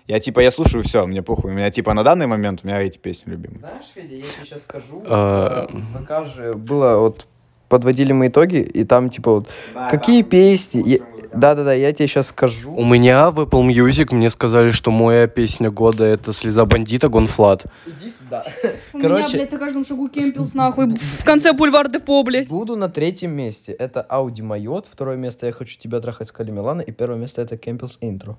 [0.08, 1.52] Я, типа, я слушаю все, мне похуй.
[1.52, 3.60] У меня, типа, на данный момент у меня эти песни любимые.
[3.60, 5.02] Знаешь, Федя, я тебе сейчас скажу.
[5.06, 5.66] А.
[5.70, 7.26] э, В ВК же было вот
[7.72, 9.48] подводили мы итоги, и там типа вот
[9.90, 10.82] какие песни.
[10.86, 10.98] я-
[11.34, 12.74] Да-да-да, я тебе сейчас скажу.
[12.74, 17.64] У меня в Apple Music мне сказали, что моя песня года это «Слеза бандита» GONE.Fludd.
[17.86, 18.44] Иди сюда.
[18.92, 20.88] У меня, Короче, блядь, на каждом шагу кемпилс, нахуй.
[21.20, 22.48] В конце бульвар Депо, блядь.
[22.48, 23.72] буду на третьем месте.
[23.72, 24.86] Это Ауди Майот.
[24.92, 26.82] Второе место «Я хочу тебя трахать» с Кали Милана.
[26.82, 28.36] И первое место это Кемпилс Интро.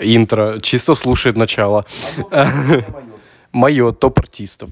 [0.00, 0.60] Интро.
[0.60, 1.84] Чисто слушает начало.
[3.52, 4.70] Мое, топ артистов.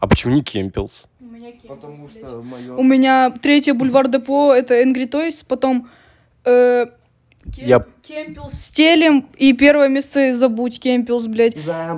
[0.00, 1.06] А почему не Кемпелс?
[1.68, 2.78] Потому что Майот...
[2.78, 5.88] У меня третье бульвар Депо, это Angry Toys, потом
[6.44, 6.86] э,
[7.54, 11.56] Кем- Я- Кемпилс с телем, и первое место забудь Кемпилс, блядь.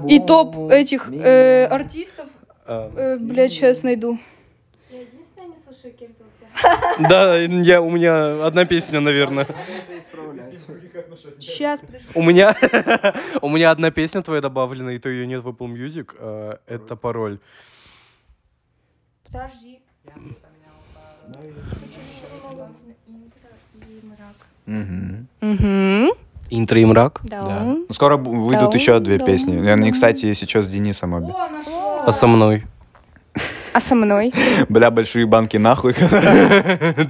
[0.09, 2.27] И топ этих э, артистов,
[2.66, 4.18] э, блядь, сейчас найду.
[4.90, 6.24] Я единственная не слушаю Кемпилса.
[7.09, 9.46] Да, я, у меня одна песня, наверное.
[11.40, 11.83] Сейчас,
[12.14, 12.55] У меня,
[13.42, 16.14] у меня одна песня твоя добавлена, и то ее нет в Apple Music.
[16.18, 17.38] э, Это пароль.
[19.35, 19.81] Подожди.
[24.66, 25.27] Мгм.
[25.42, 26.16] Угу.
[26.51, 27.20] Интро и мрак.
[27.25, 27.61] Да.
[27.61, 29.57] Ну, скоро выйдут Да, еще две да, песни.
[29.57, 31.33] И Они, кстати, сейчас с Денисом обе.
[31.33, 31.99] О.
[32.07, 32.64] А со мной?
[33.74, 34.32] А со мной?
[34.68, 35.94] Бля, большие банки нахуй.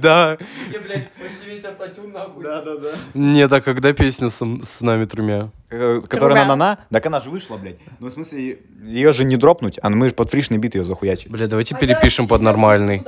[0.01, 0.37] Да.
[0.71, 2.43] Я, блядь, почти весь автотюн нахуй.
[2.43, 2.89] Да, да, да.
[3.13, 5.51] Нет, а когда песня с, с нами тремя?
[5.69, 6.45] Которая Рубя.
[6.45, 7.77] на на Так она же вышла, блядь.
[7.99, 11.31] Ну, в смысле, ее же не дропнуть, а мы же под фришный бит ее захуячили.
[11.31, 13.03] Бля, давайте перепишем под нормальный.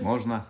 [0.00, 0.44] Можно.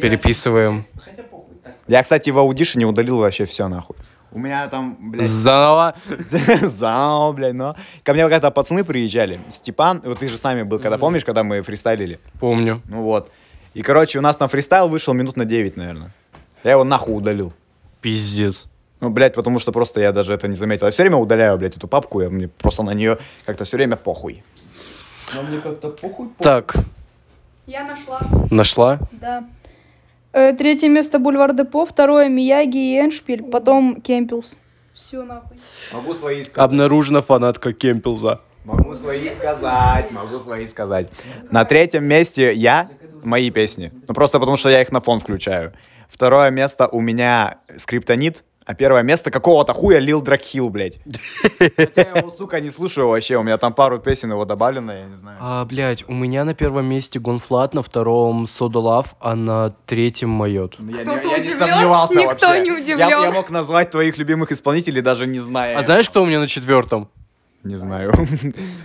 [0.00, 0.82] Переписываем.
[0.98, 1.56] Хотя похуй.
[1.62, 1.74] Так.
[1.88, 3.96] Я, кстати, в аудишене удалил вообще все нахуй.
[4.36, 5.94] У меня там, блядь, Заново.
[6.68, 7.74] зал, блядь, но...
[8.02, 11.42] Ко мне когда пацаны приезжали, Степан, вот ты же с нами был, когда помнишь, когда
[11.42, 12.20] мы фристайлили?
[12.38, 12.82] Помню.
[12.84, 13.30] Ну вот.
[13.72, 16.10] И, короче, у нас там фристайл вышел минут на 9, наверное.
[16.64, 17.54] Я его нахуй удалил.
[18.02, 18.66] Пиздец.
[19.00, 20.84] Ну, блядь, потому что просто я даже это не заметил.
[20.84, 23.96] Я все время удаляю, блядь, эту папку, я мне просто на нее как-то все время
[23.96, 24.44] похуй.
[25.34, 26.28] Но мне как-то похуй.
[26.28, 26.34] похуй.
[26.40, 26.76] Так,
[27.66, 28.20] Я нашла.
[28.50, 28.98] нашла?
[29.12, 29.44] Да.
[30.36, 34.58] Э, третье место Бульвар Депо, второе Мияги и Эншпиль, потом Кемпелс.
[34.92, 35.56] Все нахуй.
[35.94, 36.58] Могу свои сказать.
[36.58, 38.42] Обнаружена фанатка Кемпелза.
[38.66, 41.08] Могу свои сказать, могу свои сказать.
[41.50, 42.90] На третьем месте я,
[43.22, 43.94] мои песни.
[44.06, 45.72] Ну, просто потому что я их на фон включаю.
[46.10, 50.98] Второе место у меня Скриптонит, а первое место какого-то хуя Лил Дракхилл, блядь.
[51.76, 55.04] Хотя я его, сука, не слушаю вообще, у меня там пару песен его добавлено, я
[55.06, 55.38] не знаю.
[55.40, 60.30] А, блядь, у меня на первом месте GONE.Fludd, на втором SODA LUV, а на третьем
[60.30, 60.76] MAYOT.
[60.80, 61.58] Я, Кто-то не, я не удивлен?
[61.58, 62.60] сомневался Никто вообще.
[62.60, 63.08] не Я, удивлен.
[63.22, 65.78] я мог назвать твоих любимых исполнителей, даже не зная.
[65.78, 67.08] А знаешь, кто у меня на четвертом?
[67.62, 68.12] Не знаю.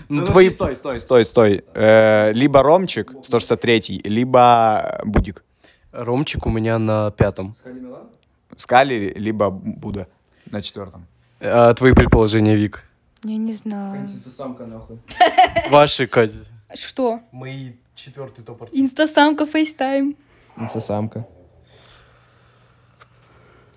[0.10, 0.50] Ну, Ну, твои...
[0.50, 1.64] Стой, стой, стой, стой.
[1.74, 5.44] Э, либо Ромчик, 163 либо Будик.
[5.92, 7.56] Ромчик у меня на пятом.
[7.66, 8.10] Милан?
[8.58, 10.08] Скали, либо Буда
[10.50, 11.08] на четвертом.
[11.40, 12.84] А твои предположения, Вик?
[13.24, 14.08] Я не знаю.
[14.08, 15.00] самка нахуй.
[15.70, 16.38] Ваши, Катя.
[16.76, 17.20] Что?
[17.32, 20.16] Мои четвертый топ Инстасамка, фейстайм.
[20.58, 21.26] Инстасамка.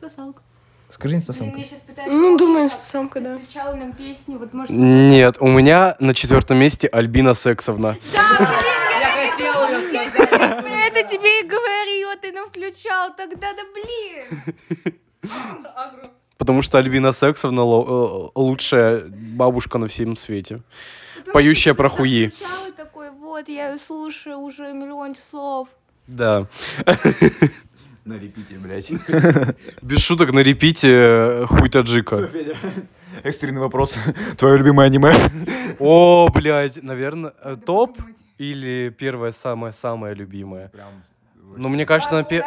[0.01, 0.43] Сосалка.
[0.91, 1.59] Скажи инстасамка.
[1.65, 3.39] сейчас пытаюсь Ну, думаю, самка, да.
[3.39, 4.71] включала нам песни, вот может...
[4.77, 7.97] Нет, у меня на четвертом месте Альбина Сексовна.
[8.13, 8.47] Про
[10.95, 14.95] это тебе и говорила, ты нам включал тогда, да блин!
[16.39, 20.63] Потому что Альбина Сексовна э, лучшая бабушка на всем свете.
[21.33, 22.33] Поющая про хуи.
[22.77, 25.69] Такой, вот, я ее слушаю уже миллион часов.
[26.07, 26.47] Да.
[28.05, 28.91] На репите, блядь.
[29.83, 32.29] Без шуток на репите э, хуй таджика.
[33.23, 33.97] Экстренный вопрос.
[34.37, 35.15] Твое любимое аниме?
[35.79, 37.97] О, блядь, наверное, э, топ
[38.39, 40.71] или первое самое-самое любимое?
[41.57, 42.45] Ну, мне кажется, на пе...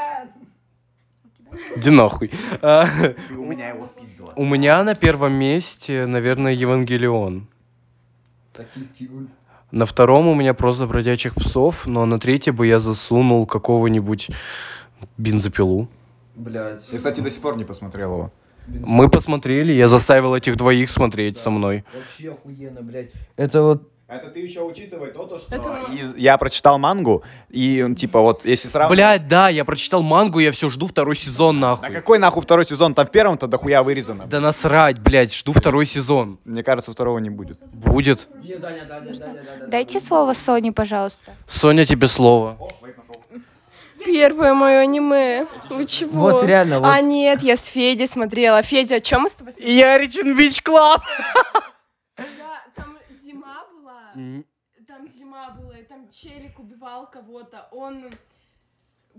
[1.76, 2.32] Иди нахуй.
[2.62, 2.88] А,
[3.32, 4.34] У меня его спиздило.
[4.36, 7.47] У меня на первом месте, наверное, Евангелион.
[8.54, 9.28] Токийский гуль.
[9.71, 14.30] На втором у меня просто бродячих псов, но на третье бы я засунул какого-нибудь
[15.17, 15.89] бензопилу.
[16.36, 16.88] Блядь.
[16.91, 18.34] Я, кстати, до сих пор не посмотрел его.
[18.67, 21.86] Мы посмотрели, я заставил этих двоих смотреть со мной.
[21.93, 23.12] Вообще охуенно, блядь.
[23.38, 25.56] Это вот Это ты еще учитывай то, то что
[25.91, 28.96] из- я прочитал мангу, и он, типа вот, если сравнивать...
[28.98, 31.89] Блядь, да, я прочитал мангу, я все жду второй сезон, Да нахуй.
[31.91, 32.93] какой нахуй второй сезон?
[32.93, 34.26] Там в первом-то дохуя вырезано.
[34.26, 36.39] Да насрать, блядь, жду второй сезон.
[36.46, 37.60] Мне кажется, второго не будет.
[37.74, 38.30] Будет.
[39.67, 41.34] Дайте слово Соне, пожалуйста.
[41.46, 42.58] Соня, тебе слово.
[44.06, 45.48] Первое мое аниме.
[45.70, 46.30] Вы чего?
[46.32, 46.88] Вот реально, вот.
[46.88, 48.62] А нет, я с Федей смотрела.
[48.62, 49.76] Федя, о чем мы с тобой смотрели?
[49.78, 51.02] Yarichin Bitch Club.
[54.17, 54.43] Да,
[54.88, 55.77] там зима была.
[55.77, 57.67] И там челик убивал кого-то.
[57.71, 58.10] Он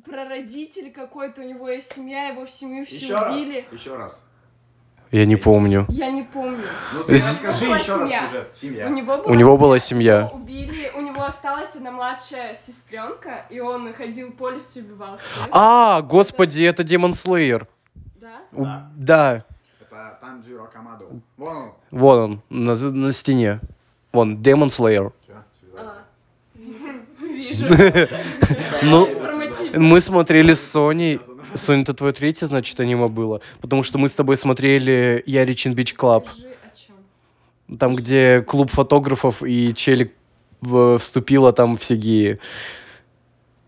[0.04, 3.66] прародитель какой-то, у него есть семья, его в семью все убили.
[3.72, 4.22] еще раз.
[5.10, 5.86] Я не помню.
[5.88, 6.64] Я не помню.
[6.92, 8.26] Ну ты расскажи Была еще раз семья.
[8.28, 8.50] сюжет.
[8.52, 8.88] У Семья.
[8.90, 10.18] него была, У него была семья.
[10.26, 15.16] его Убили, у него осталась одна младшая сестренка, и он ходил по лесу и убивал
[15.16, 15.48] всех.
[15.50, 17.66] А, господи, это Демон Слеер.
[18.20, 18.42] Да?
[18.52, 19.44] У- Да,
[19.80, 21.06] Это Танжиро Камадо.
[21.38, 21.72] Вон он.
[21.90, 23.60] вон он, на, на стене.
[24.12, 25.12] Вон, Слеер.
[27.20, 27.66] Вижу.
[28.82, 29.08] Ну,
[29.74, 31.20] мы смотрели с Соней.
[31.54, 33.40] Соня, это твое третье, значит, аниме было.
[33.60, 36.28] Потому что мы с тобой смотрели Yarichin Bitch Club.
[37.78, 40.12] Там, где клуб фотографов и челик
[40.60, 42.38] в- вступила, там все геи.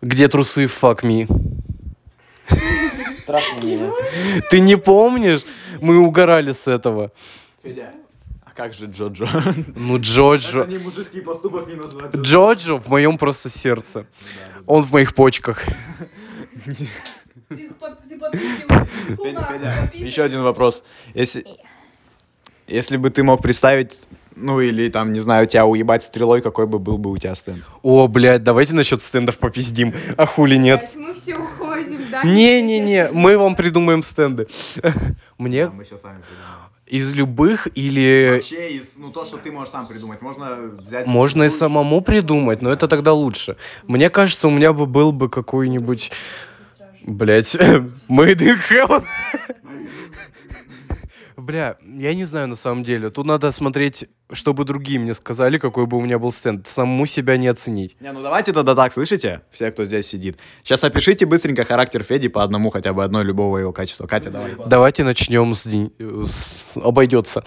[0.03, 1.27] Где трусы fuck me?
[4.51, 5.43] Ты не помнишь?
[5.81, 7.13] Мы угорали с этого.
[7.63, 7.91] Федя.
[8.61, 9.27] Как же Джоджо?
[9.75, 10.67] Ну, Джоджо.
[10.67, 12.15] не мужицкий поступок не назвать.
[12.15, 14.05] Джоджо в моем просто сердце.
[14.67, 15.65] Он в моих почках.
[19.95, 20.85] Еще один вопрос.
[21.15, 21.47] Если,
[22.67, 26.79] если бы ты мог представить, ну или там, не знаю, тебя уебать стрелой, какой бы
[26.79, 27.65] был бы у тебя стенд?
[27.83, 29.95] О, блядь, давайте насчет стендов попиздим.
[30.19, 30.81] А хули нет?
[30.81, 32.25] Блядь, мы все уходим, да?
[32.25, 34.49] Не-не-не, мы вам придумаем стенды.
[35.39, 36.60] Мне Мы сейчас сами придумаем.
[36.91, 38.33] Из любых или...
[38.39, 40.21] Вообще, из, ну, то, что ты можешь сам придумать.
[40.23, 41.07] Можно взять...
[41.07, 43.57] Можно и самому придумать, но это тогда лучше.
[43.87, 46.11] Мне кажется, у меня бы был бы какой-нибудь...
[47.05, 47.55] Блять,
[48.09, 49.05] Made in Heaven.
[51.41, 53.11] Бля, я не знаю на самом деле.
[53.11, 56.67] Тут надо смотреть, чтобы другие мне сказали, какой бы у меня был стенд.
[56.69, 57.97] Самому себя не оценить.
[58.01, 59.43] Не, ну давайте тогда так, слышите?
[59.51, 60.39] Все, кто здесь сидит.
[60.63, 64.07] Сейчас опишите быстренько характер Феди по одному, хотя бы одной любого его качества.
[64.07, 64.53] Катя, давай.
[64.67, 65.67] Давайте начнем с...
[65.67, 67.43] С- Обойдется.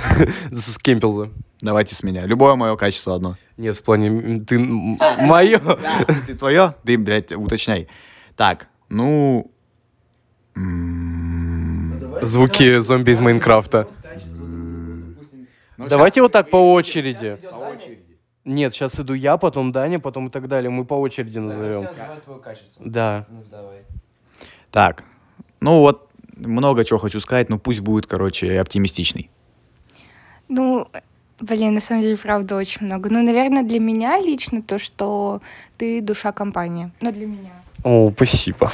[0.50, 1.30] С Кемпелза.
[1.60, 2.26] Давайте с меня.
[2.26, 3.36] Любое мое качество одно.
[3.56, 4.40] Нет, в плане...
[4.40, 4.58] Ты...
[5.20, 5.58] Мое...
[5.58, 6.74] Да, в смысле, твое?
[6.84, 7.88] Ты, блядь, уточняй.
[8.36, 9.50] Так, ну...
[12.22, 13.88] Звуки зомби из Майнкрафта.
[15.76, 17.38] ну, Давайте вот так по очереди.
[18.44, 20.70] Нет, сейчас иду я, потом Даня, потом и так далее.
[20.70, 21.86] Мы по очереди назовем.
[22.24, 22.82] твое качество.
[22.84, 23.26] Да.
[23.30, 23.42] Ну.
[24.70, 25.04] Так,
[25.60, 29.30] ну вот, много чего хочу сказать, но пусть будет, короче, оптимистичный.
[30.48, 30.88] Ну,
[31.40, 33.08] блин, на самом деле, правда, очень много.
[33.08, 35.40] Ну, наверное, для меня лично то, что
[35.76, 36.90] ты душа компании.
[37.00, 37.52] Ну, для меня.
[37.82, 38.72] О, спасибо.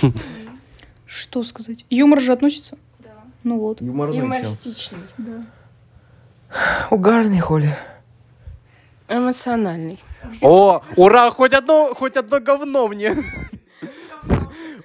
[1.06, 1.84] Что сказать?
[1.90, 2.78] Юмор же относится?
[3.42, 3.50] Да.
[3.50, 3.80] Ну вот.
[3.80, 4.24] Юморный чел.
[4.24, 4.98] Юмористичный.
[6.90, 7.74] Угарный, холи.
[9.08, 10.02] Эмоциональный.
[10.42, 13.16] О, ура, хоть одно, хоть одно говно мне.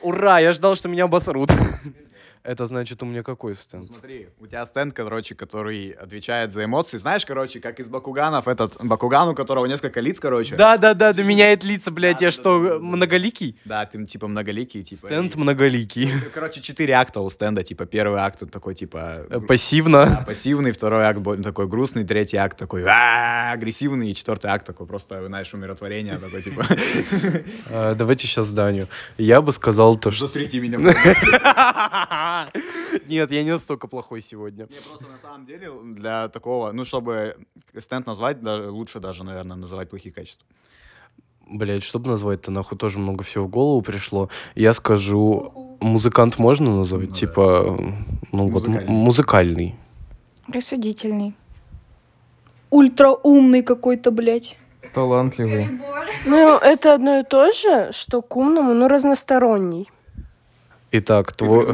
[0.02, 1.52] Ура, я ждал, что меня обосрут.
[2.46, 3.86] Это значит, у меня какой стенд?
[3.86, 6.98] Смотри, у тебя стенд, короче, который отвечает за эмоции.
[6.98, 10.56] Знаешь, короче, как из Бакуганов, этот Бакуган, у которого несколько лиц, короче.
[10.56, 12.22] Да, да, да, да, меняет лица, блядь.
[12.22, 13.58] Я что, многоликий?
[13.66, 15.08] Да, ты типа многоликий, типа.
[15.08, 16.12] Стенд многоликий.
[16.34, 20.24] Короче, четыре акта у стенда, типа первый акт он такой, типа, Э, Пассивно.
[20.28, 25.26] пассивный, второй акт такой грустный, третий акт такой «А-а-а», агрессивный, и четвертый акт такой просто,
[25.26, 26.66] знаешь, умиротворение, такой, типа,
[27.70, 28.88] А, Давайте сейчас Даню.
[29.18, 30.28] Я бы сказал то, что...
[30.28, 30.78] застрите меня.
[33.08, 34.68] Нет, я не настолько плохой сегодня.
[34.70, 37.36] Не, просто на самом деле для такого, ну, чтобы
[37.80, 40.46] стенд назвать, да, лучше даже, наверное, называть плохие качества.
[41.48, 44.30] Блять, чтобы назвать-то нахуй тоже много всего в голову пришло.
[44.56, 47.14] Я скажу, музыкант можно назвать?
[47.14, 47.78] типа,
[48.32, 48.90] ну вот, м- Музыкальный.
[48.90, 49.76] музыкальный.
[50.48, 51.34] Рассудительный.
[52.72, 54.58] Ультра умный какой-то, блядь.
[54.94, 55.68] Талантливый.
[56.26, 59.90] Ну, это одно и то же, что к умному, но разносторонний.
[60.98, 61.74] Итак, твой...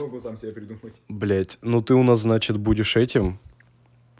[0.00, 0.94] Могу сам себе придумать.
[1.08, 3.40] Блять, ну ты у нас, значит, будешь этим.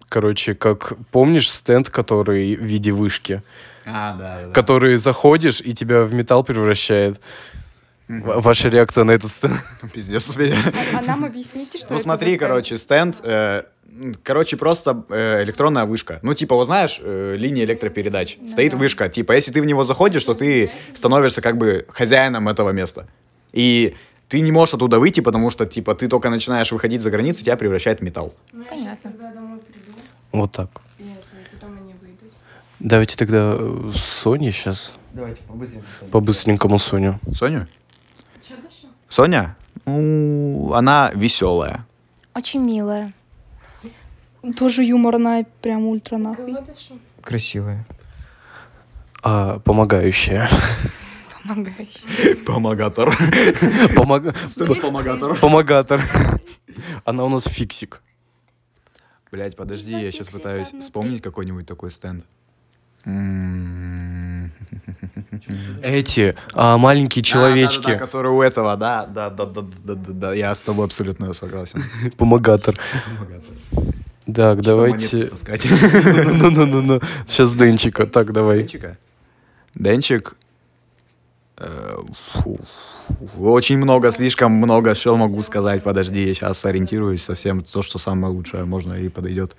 [0.08, 3.42] Короче, как помнишь стенд, который в виде вышки,
[3.84, 4.50] А, да, да.
[4.52, 7.20] который заходишь и тебя в металл превращает.
[8.08, 9.54] Ваша реакция на этот стенд?
[9.92, 10.56] Пиздец, Федя.
[10.98, 12.48] А, нам объясните, что Ну это смотри, за стенд?
[12.48, 13.62] короче, стенд, э,
[14.22, 16.20] короче, просто э, электронная вышка.
[16.22, 18.38] Ну, типа, вот знаешь, э, линия электропередач.
[18.48, 19.08] Стоит вышка.
[19.08, 23.08] Типа, если ты в него заходишь, то ты становишься как бы хозяином этого места.
[23.52, 23.96] И
[24.28, 27.56] ты не можешь оттуда выйти, потому что, типа, ты только начинаешь выходить за границы, тебя
[27.56, 28.34] превращает в металл.
[28.70, 29.12] Понятно.
[30.32, 30.68] Вот так.
[32.78, 34.92] Давайте тогда э, Соне сейчас.
[35.12, 35.82] Давайте побыстрее.
[36.12, 37.18] По-быстренькому Соню.
[37.34, 37.66] Соню?
[39.16, 39.56] Соня?
[39.86, 41.86] Ну, она веселая.
[42.34, 43.14] Очень милая.
[44.58, 46.54] Тоже юморная, прям ультра нахуй.
[47.22, 47.86] Красивая.
[49.22, 50.50] А, помогающая.
[51.42, 52.44] Помогающая.
[52.44, 53.08] Помогатор.
[53.96, 54.34] Помог-
[54.82, 55.38] Помогатор.
[55.38, 56.02] Помогатор.
[57.06, 58.02] Она у нас фиксик.
[59.32, 62.26] Блять, подожди, я сейчас пытаюсь вспомнить какой-нибудь такой стенд.
[63.06, 64.15] М.
[65.82, 67.98] Эти а, маленькие Да, да, да, человечки.
[67.98, 71.82] которые у этого, да, да, да, да, да, да, да, я с тобой абсолютно согласен.
[72.16, 72.76] Помогатор.
[74.32, 75.30] Так, давайте.
[75.30, 77.00] Ну-ну-ну-ну.
[77.26, 78.06] Сейчас Денчика.
[78.06, 78.58] Так, давай.
[78.58, 78.98] Денчика?
[79.74, 80.36] Денчик.
[81.58, 81.96] э.
[83.38, 85.82] Очень много, слишком много, что могу сказать.
[85.84, 87.60] Подожди, я сейчас сориентируюсь совсем.
[87.60, 89.54] То, что самое лучшее, можно и подойдет.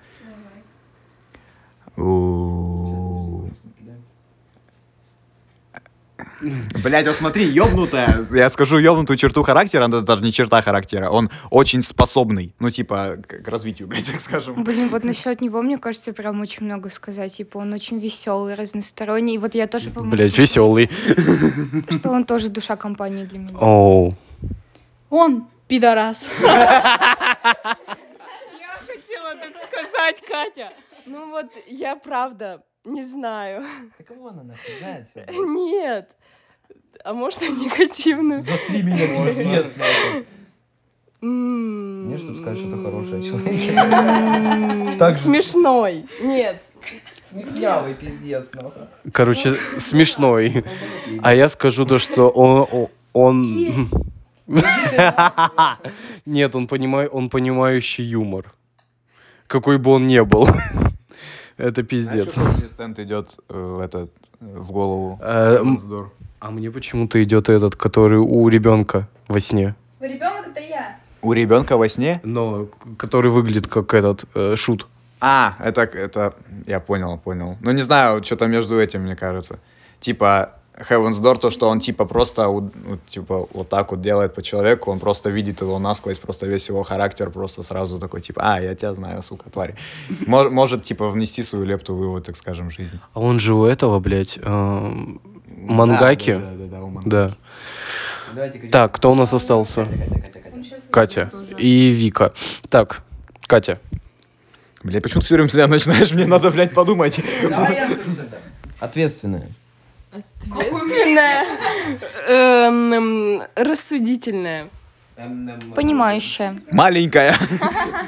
[6.83, 11.29] Блять, вот смотри, ёбнутая, я скажу ёбнутую черту характера, это даже не черта характера, он
[11.49, 14.63] очень способный, ну, типа, к, развитию, блядь, так скажем.
[14.63, 17.35] Блин, вот насчет него, мне кажется, прям очень много сказать.
[17.35, 19.35] Типа, он очень веселый, разносторонний.
[19.35, 20.89] И вот я тоже помню, Блять, веселый.
[21.89, 23.57] что он тоже душа компании для меня.
[23.59, 24.15] Оу.
[25.09, 26.29] Он пидорас.
[26.41, 27.15] Я
[28.85, 30.73] хотела так сказать, Катя.
[31.05, 32.61] Ну вот, я правда
[32.93, 33.63] не знаю.
[33.97, 35.05] Да кого она нахуй знает?
[35.29, 36.15] Нет.
[37.03, 38.41] А может, и негативную?
[38.41, 40.25] Застри меня, пиздец, нахуй.
[41.21, 42.09] М.
[42.09, 44.97] Не, чтобы сказать, что это хорошая человек.
[44.99, 46.05] Так Смешной.
[46.21, 46.61] Нет.
[47.21, 48.83] смехлявый пиздец, нахуй.
[49.13, 50.63] Короче, смешной.
[51.21, 52.87] А я скажу то, что он...
[53.13, 53.89] он-
[56.25, 58.53] Нет, он, понимай, он понимающий юмор.
[59.47, 60.47] Какой бы он ни был.
[61.57, 62.33] Это пиздец.
[62.33, 65.19] Знаешь, какой мне стенд идет э, в этот, э, в голову?
[65.21, 65.63] Э.
[66.39, 69.75] А мне почему-то идет этот, который у ребенка во сне.
[69.99, 70.99] Ребенок это я.
[71.23, 72.21] У ребенка во сне?
[72.23, 74.87] Но который выглядит как этот э, шут.
[75.19, 76.35] А, это, это,
[76.67, 77.57] я понял, понял.
[77.61, 79.59] Ну, не знаю, что-то между этим, мне кажется.
[79.99, 82.69] Типа, Heaven's Door, то, что он, типа, просто, ну,
[83.09, 86.83] типа, вот так вот делает по человеку, он просто видит его насквозь, просто весь его
[86.83, 89.75] характер просто сразу такой, типа, а, я тебя знаю, сука, тварь.
[90.27, 92.99] Мож- Может, типа, внести свою лепту в его, так скажем, жизнь.
[93.13, 96.33] А он же у этого, блядь, эм, Мангаки?
[96.35, 97.09] Да, да, да, да, у Мангаки.
[97.09, 97.31] Да.
[98.71, 99.87] Так, кто у нас остался?
[100.91, 102.33] Катя и Вика.
[102.69, 103.01] Так,
[103.47, 103.79] Катя.
[104.83, 106.11] Блядь, почему ты все время начинаешь?
[106.11, 107.19] Мне надо, блядь, подумать.
[108.79, 109.49] Ответственная.
[110.11, 111.45] Ответственная.
[112.27, 114.69] Эм, Рассудительная.
[115.75, 116.61] Понимающая.
[116.71, 117.35] Маленькая.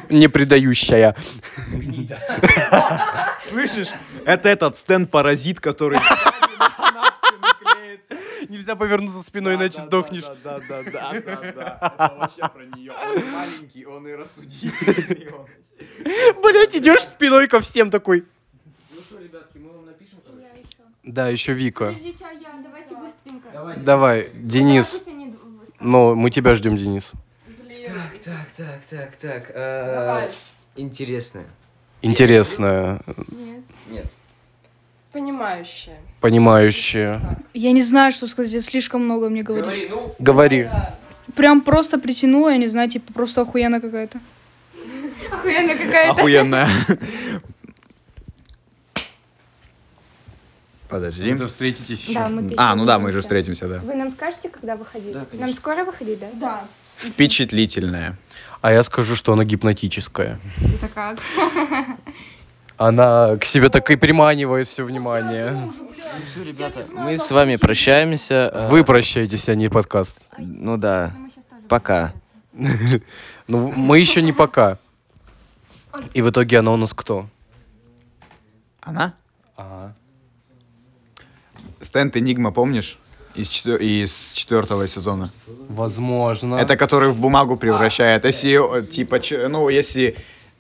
[0.10, 1.16] Не предающая.
[3.48, 3.88] Слышишь?
[4.26, 6.00] Это этот стенд-паразит, который...
[8.48, 10.24] Нельзя повернуться спиной, иначе сдохнешь.
[10.44, 11.94] Да, да, да, да, да.
[11.98, 12.92] Это вообще про нее.
[12.92, 15.28] Он маленький, он и рассудительный.
[16.42, 18.26] Блять, идешь спиной ко всем такой.
[21.10, 21.86] Да, еще Вика.
[21.86, 23.80] Подождите, а я, давайте быстренько.
[23.84, 25.02] Давай, Денис.
[25.80, 27.14] Но мы тебя ждем, Денис.
[27.86, 29.52] Так, так, так, так, так.
[29.56, 30.30] э,
[30.76, 31.46] Интересная.
[32.04, 33.02] Интересная,
[33.90, 34.06] Нет.
[35.12, 35.98] Понимающая.
[36.22, 37.40] понимающая.
[37.56, 39.90] Я не знаю, что сказать, здесь слишком много мне говорить.
[39.90, 40.14] ну.
[40.20, 40.70] Говори.
[41.36, 44.20] Прям просто притянула, я не знаю, типа просто охуенно какая-то.
[45.32, 46.12] Охуенно какая-то.
[46.12, 46.70] Охуенная.
[50.90, 51.36] Подожди.
[51.46, 52.20] встретитесь еще.
[52.20, 53.80] Да, мы А, ну да, мы же встретимся, да.
[53.80, 55.14] Вы нам скажете, когда выходить?
[55.14, 55.48] Да, конечно.
[55.48, 56.28] нам скоро выходить, да?
[56.34, 56.64] Да.
[56.98, 58.18] Впечатлительная.
[58.62, 60.40] А я скажу, что она гипнотическая.
[60.76, 61.20] Это как?
[62.78, 65.70] Она к себе так и приманивает все внимание.
[66.26, 68.50] Все, ребята, мы с вами прощаемся.
[68.54, 70.18] э, Вы прощаетесь, а не подкаст.
[70.38, 71.14] Ну да.
[71.68, 72.14] Пока.
[73.48, 74.78] Ну, мы еще не пока.
[76.14, 77.28] И в итоге она у нас кто?
[78.82, 79.14] Она?
[81.82, 82.98] Стенд Энигма, помнишь?
[83.36, 85.30] Из, четвер- из четвертого сезона.
[85.70, 86.56] Возможно.
[86.56, 88.26] Это который в бумагу превращает.
[88.26, 90.16] Если, э, типа, ч- ну, если...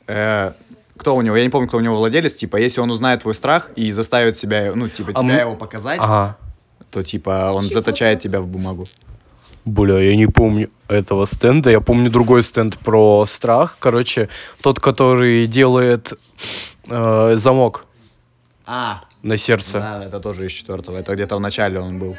[0.07, 0.53] э,
[0.95, 1.35] кто у него?
[1.37, 2.35] Я не помню, кто у него владелец.
[2.35, 5.55] Типа, если он узнает твой страх и заставит себя, ну, типа, А тебя мы- его
[5.55, 6.37] показать, Ага.
[6.91, 8.87] то, типа, он заточает тебя в бумагу.
[9.65, 11.69] Бля, я не помню этого стенда.
[11.69, 13.77] Я помню другой стенд про страх.
[13.79, 14.29] Короче,
[14.61, 16.13] тот, который делает
[16.87, 17.85] э, замок
[18.65, 19.79] А, на сердце.
[19.79, 20.97] да, это тоже из четвертого.
[20.97, 22.15] Это где-то в начале он был.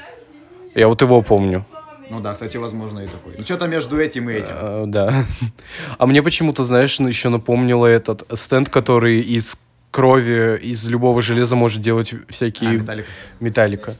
[0.74, 1.64] Я вот его помню.
[2.10, 3.34] Ну да, кстати, возможно, и такой.
[3.38, 4.52] Ну, что-то между этим и этим.
[4.54, 5.24] Э, да.
[5.98, 9.56] А мне почему-то, знаешь, еще напомнило этот стенд, который из
[9.92, 13.08] крови, из любого железа может делать А, всякие Металлика.
[13.40, 13.96] металлика.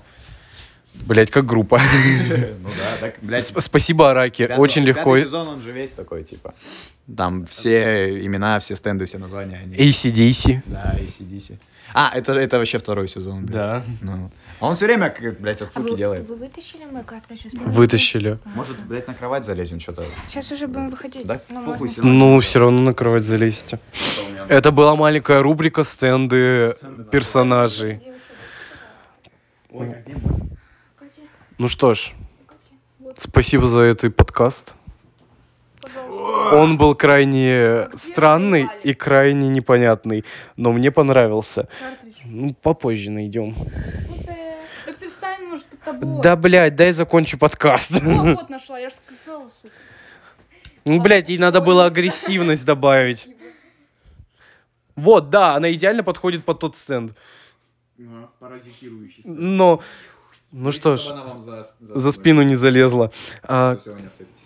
[1.06, 1.80] Блять, как группа.
[2.28, 3.44] Ну да, так, блядь.
[3.44, 4.42] Сп- Спасибо, Араки.
[4.46, 5.14] Пятый- Очень легко.
[5.14, 6.54] Пятый сезон, он же весь такой, типа.
[7.16, 9.60] Там все имена, все стенды, все названия.
[9.62, 9.74] Они...
[9.76, 10.62] ACDC.
[10.66, 11.58] Да, ACDC.
[11.94, 13.52] А, это, это вообще второй сезон, блядь.
[13.52, 13.82] Да.
[14.00, 14.30] Ну.
[14.60, 16.28] А он все время, как, блядь, А отсылки вы, делает.
[16.28, 17.46] вы вытащили мой картридж?
[17.46, 18.38] из Вытащили.
[18.44, 20.04] Может, блядь, на кровать залезем, что-то.
[20.28, 21.26] Сейчас уже будем выходить.
[21.26, 21.40] Да?
[21.48, 22.12] Ну, Похуй, равно.
[22.12, 23.78] Ну, все равно на кровать залезьте.
[24.48, 26.74] Это была маленькая рубрика стенды
[27.10, 28.00] персонажей.
[31.58, 32.12] Ну что ж,
[33.16, 34.74] спасибо за этот подкаст.
[36.52, 40.24] Он был крайне странный и крайне непонятный,
[40.56, 41.68] но мне понравился.
[42.24, 43.54] Ну, попозже найдем.
[44.86, 46.22] Так ты встань, может, под тобой.
[46.22, 48.02] Да, блядь, дай закончу подкаст.
[48.02, 49.72] Ну, вот нашла, я же сказала, сука.
[50.84, 53.28] Ну, блядь, ей надо было агрессивность добавить.
[54.96, 57.14] Вот, да, она идеально подходит под тот стенд.
[58.38, 59.22] Паразитирующий.
[59.24, 59.82] Но,
[60.52, 61.10] ну что ж,
[61.80, 63.12] за спину не залезла.
[63.42, 63.78] А,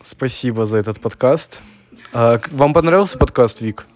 [0.02, 1.62] спасибо за этот подкаст.
[2.16, 3.86] А, вам понравился подкаст, Вик?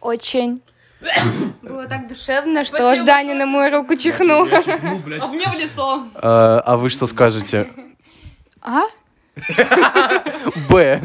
[0.00, 0.62] Очень.
[1.62, 4.48] Было так душевно, что Спасибо аж Даня на мою руку чихнул.
[4.50, 6.08] А мне в лицо.
[6.14, 7.68] А, а вы что скажете?
[8.62, 8.84] А?
[10.70, 11.02] Б.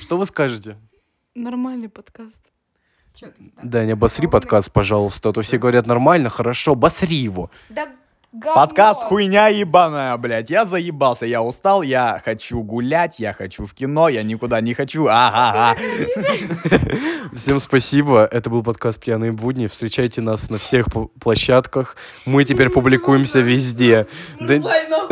[0.00, 0.76] Что вы скажете?
[1.34, 2.42] Нормальный подкаст.
[3.60, 5.30] Даня, обосри подкаст, пожалуйста.
[5.30, 7.50] А то все говорят нормально, хорошо, обосри его.
[7.70, 7.88] Да
[8.32, 8.54] говно.
[8.54, 10.50] Подкаст хуйня ебаная, блядь.
[10.50, 15.06] Я заебался, я устал, я хочу гулять, я хочу в кино, я никуда не хочу.
[15.08, 15.78] Ага.
[17.34, 18.28] Всем спасибо.
[18.30, 19.66] Это был подкаст «Пьяные будни».
[19.66, 20.86] Встречайте нас на всех
[21.20, 21.96] площадках.
[22.24, 24.06] Мы теперь публикуемся везде.
[24.40, 25.08] Да-.